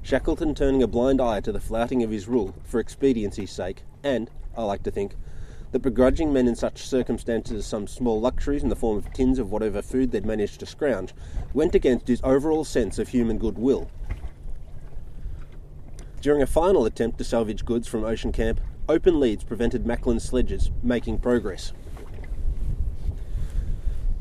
[0.00, 4.30] Shackleton turning a blind eye to the flouting of his rule for expediency's sake, and,
[4.56, 5.16] I like to think,
[5.70, 9.52] that begrudging men in such circumstances some small luxuries in the form of tins of
[9.52, 11.14] whatever food they'd managed to scrounge
[11.52, 13.88] went against his overall sense of human goodwill.
[16.20, 20.70] During a final attempt to salvage goods from Ocean Camp, open leads prevented Macklin's sledges
[20.82, 21.72] making progress.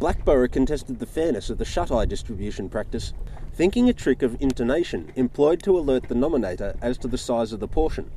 [0.01, 3.13] Blackborow contested the fairness of the shut-eye distribution practice,
[3.53, 7.59] thinking a trick of intonation employed to alert the nominator as to the size of
[7.59, 8.09] the portion.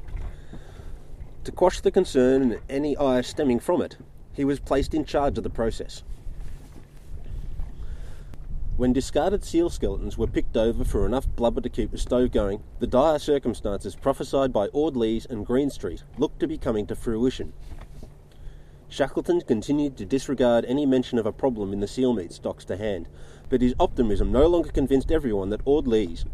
[1.45, 3.99] To quash the concern and any ire stemming from it,
[4.33, 6.03] he was placed in charge of the process.
[8.79, 12.63] When discarded seal skeletons were picked over for enough blubber to keep the stove going,
[12.79, 17.53] the dire circumstances prophesied by Orde-Lees and Greenstreet looked to be coming to fruition.
[18.89, 22.77] Shackleton continued to disregard any mention of a problem in the seal meat stocks to
[22.77, 23.09] hand,
[23.49, 26.25] but his optimism no longer convinced everyone that Orde-Lees,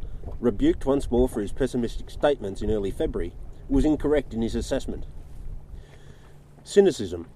[0.40, 3.32] rebuked once more for his pessimistic statements in early February,
[3.68, 5.07] was incorrect in his assessment.
[6.64, 7.28] Cynicism,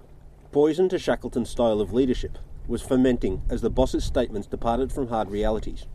[0.51, 2.37] poison to Shackleton's style of leadership,
[2.67, 5.87] was fermenting as the boss's statements departed from hard realities.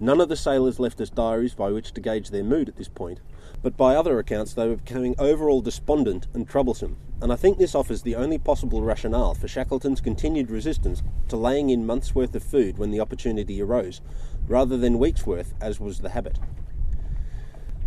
[0.00, 2.88] None of the sailors left us diaries by which to gauge their mood at this
[2.88, 3.20] point,
[3.62, 7.74] but by other accounts they were becoming overall despondent and troublesome, and I think this
[7.74, 12.42] offers the only possible rationale for Shackleton's continued resistance to laying in months' worth of
[12.42, 14.00] food when the opportunity arose,
[14.48, 16.38] rather than weeks' worth as was the habit.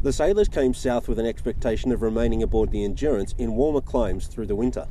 [0.01, 4.27] The sailors came south with an expectation of remaining aboard the Endurance in warmer climes
[4.27, 4.87] through the winter.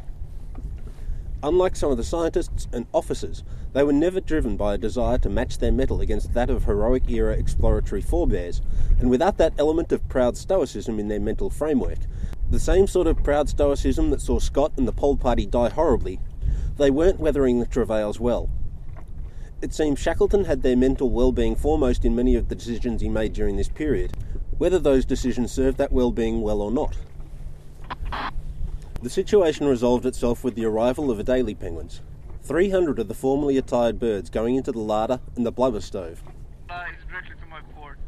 [1.46, 5.30] Unlike some of the scientists and officers, they were never driven by a desire to
[5.30, 8.60] match their mettle against that of heroic era exploratory forebears,
[8.98, 11.98] and without that element of proud stoicism in their mental framework,
[12.50, 16.18] the same sort of proud stoicism that saw Scott and the Pole Party die horribly,
[16.78, 18.50] they weren't weathering the travails well.
[19.62, 23.08] It seems Shackleton had their mental well being foremost in many of the decisions he
[23.08, 24.16] made during this period,
[24.58, 26.96] whether those decisions served that well being well or not.
[29.02, 32.00] The situation resolved itself with the arrival of Adelie penguins.
[32.42, 36.22] 300 of the formerly attired birds going into the larder and the blubber stove.
[36.70, 37.98] Uh, it's directly to my port.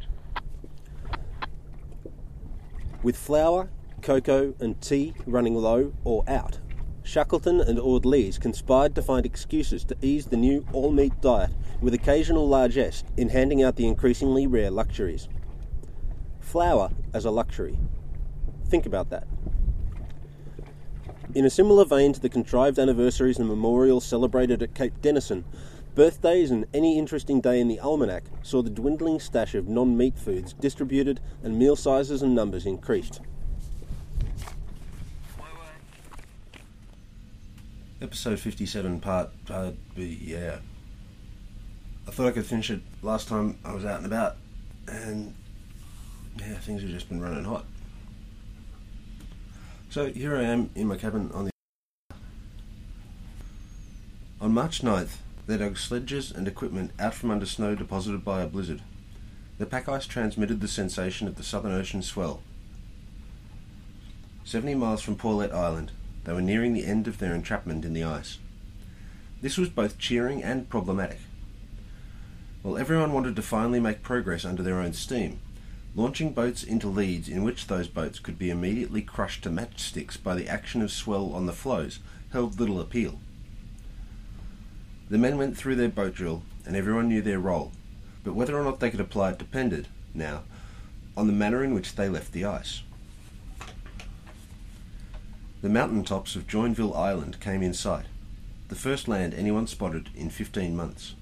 [3.03, 3.69] With flour,
[4.01, 6.59] cocoa, and tea running low or out,
[7.03, 11.95] Shackleton and Orde-Lees conspired to find excuses to ease the new all meat diet with
[11.95, 15.29] occasional largesse in handing out the increasingly rare luxuries.
[16.41, 17.79] Flour as a luxury.
[18.69, 19.27] Think about that.
[21.35, 25.45] In a similar vein to the contrived anniversaries and memorials celebrated at Cape Denison,
[25.95, 30.19] birthdays and any interesting day in the almanac saw the dwindling stash of non meat
[30.19, 33.21] foods distributed and meal sizes and numbers increased.
[38.01, 40.59] Episode 57, part uh, B, yeah.
[42.07, 44.37] I thought I could finish it last time I was out and about,
[44.87, 45.35] and
[46.39, 47.67] yeah, things have just been running hot.
[49.99, 51.51] So here I am in my cabin on the.
[54.41, 55.17] On March 9th,
[55.49, 58.81] they dug sledges and equipment out from under snow deposited by a blizzard.
[59.59, 62.43] The pack ice transmitted the sensation of the Southern Ocean swell.
[64.45, 65.91] 70 miles from Paulet Island,
[66.23, 68.39] they were nearing the end of their entrapment in the ice.
[69.43, 71.19] This was both cheering and problematic.
[72.63, 75.41] While everyone wanted to finally make progress under their own steam,
[75.95, 80.35] launching boats into leads in which those boats could be immediately crushed to matchsticks by
[80.35, 81.99] the action of swell on the floes
[82.33, 83.19] held little appeal.
[85.11, 87.73] The men went through their boat drill, and everyone knew their role,
[88.23, 90.43] but whether or not they could apply it depended, now,
[91.17, 92.83] on the manner in which they left the ice.
[95.63, 98.05] The mountain tops of Joinville Island came in sight,
[98.69, 101.15] the first land anyone spotted in 15 months.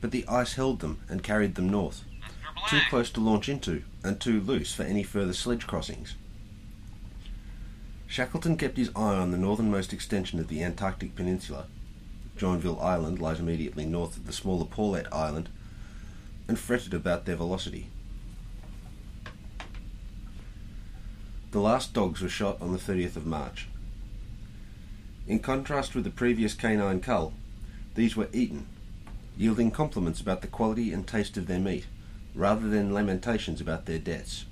[0.00, 2.04] But the ice held them and carried them north,
[2.68, 6.14] too close to launch into and too loose for any further sledge crossings.
[8.06, 11.66] Shackleton kept his eye on the northernmost extension of the Antarctic Peninsula.
[12.36, 15.48] Joinville Island lies immediately north of the smaller Paulet Island,
[16.48, 17.86] and fretted about their velocity.
[21.52, 23.68] The last dogs were shot on the 30th of March.
[25.28, 27.32] In contrast with the previous canine cull,
[27.94, 28.66] these were eaten,
[29.36, 31.86] yielding compliments about the quality and taste of their meat,
[32.34, 34.44] rather than lamentations about their deaths.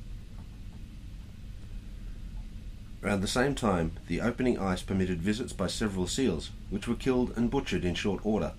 [3.02, 7.32] Around the same time, the opening ice permitted visits by several seals, which were killed
[7.36, 8.52] and butchered in short order,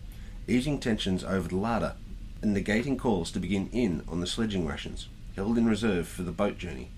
[0.48, 1.96] easing tensions over the larder
[2.42, 6.32] and negating calls to begin in on the sledging rations, held in reserve for the
[6.32, 6.90] boat journey.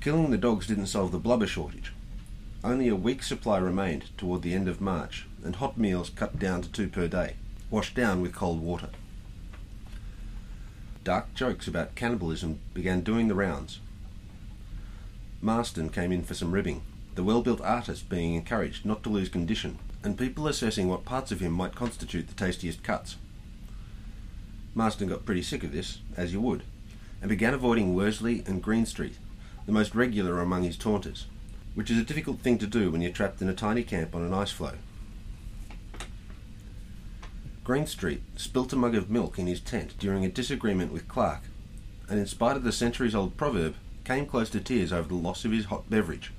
[0.00, 1.92] Killing the dogs didn't solve the blubber shortage.
[2.62, 6.60] Only a week's supply remained toward the end of March, and hot meals cut down
[6.62, 7.36] to two per day,
[7.70, 8.90] washed down with cold water.
[11.04, 13.78] Dark jokes about cannibalism began doing the rounds.
[15.42, 16.80] Marston came in for some ribbing,
[17.14, 21.30] the well built artist being encouraged not to lose condition, and people assessing what parts
[21.30, 23.16] of him might constitute the tastiest cuts.
[24.74, 26.62] Marston got pretty sick of this, as you would,
[27.20, 29.16] and began avoiding Worsley and Greenstreet,
[29.66, 31.26] the most regular among his taunters,
[31.74, 34.22] which is a difficult thing to do when you're trapped in a tiny camp on
[34.22, 34.78] an ice floe.
[37.64, 41.40] Greenstreet spilt a mug of milk in his tent during a disagreement with Clark,
[42.10, 45.46] and in spite of the centuries old proverb, came close to tears over the loss
[45.46, 46.30] of his hot beverage.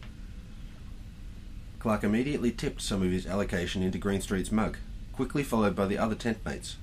[1.80, 4.78] Clark immediately tipped some of his allocation into Greenstreet's mug,
[5.14, 6.78] quickly followed by the other tent mates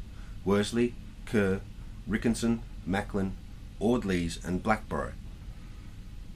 [0.45, 1.61] Worsley, Kerr,
[2.09, 3.37] Rickinson, Macklin,
[3.79, 5.13] Orde-Lees, and Blackborow.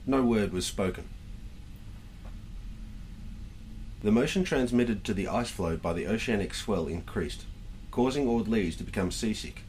[0.05, 1.09] No word was spoken.
[4.01, 7.45] The motion transmitted to the ice floe by the oceanic swell increased,
[7.97, 9.63] causing Orde-Lees to become seasick.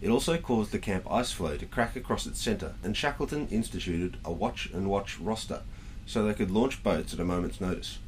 [0.00, 4.16] It also caused the camp ice floe to crack across its centre, and Shackleton instituted
[4.24, 5.60] a watch and watch roster
[6.06, 7.98] so they could launch boats at a moment's notice.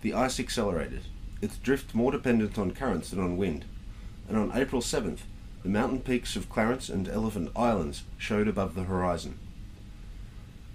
[0.00, 1.02] The ice accelerated,
[1.40, 3.64] its drift more dependent on currents than on wind,
[4.28, 5.20] and on April 7th,
[5.62, 9.38] the mountain peaks of Clarence and Elephant Islands showed above the horizon.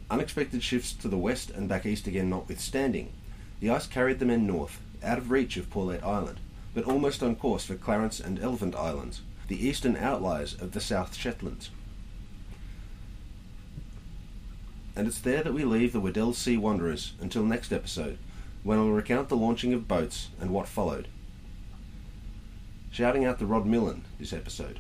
[0.10, 3.12] Unexpected shifts to the west and back east again notwithstanding,
[3.60, 6.40] the ice carried the men north, out of reach of Paulet Island,
[6.76, 11.16] but almost on course for Clarence and Elephant Islands, the eastern outliers of the South
[11.16, 11.70] Shetlands.
[14.96, 18.18] And it's there that we leave the Weddell Sea Wanderers until next episode,
[18.64, 21.08] when I'll recount the launching of boats and what followed.
[22.92, 24.80] Shouting out to Rod Millen this episode,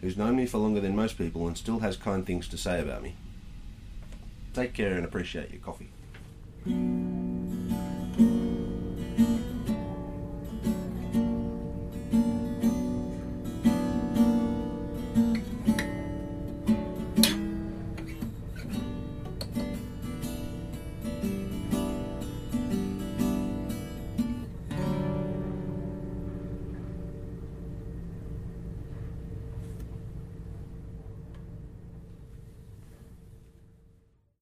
[0.00, 2.80] who's known me for longer than most people and still has kind things to say
[2.80, 3.16] about me.
[4.54, 5.90] Take care and appreciate your coffee.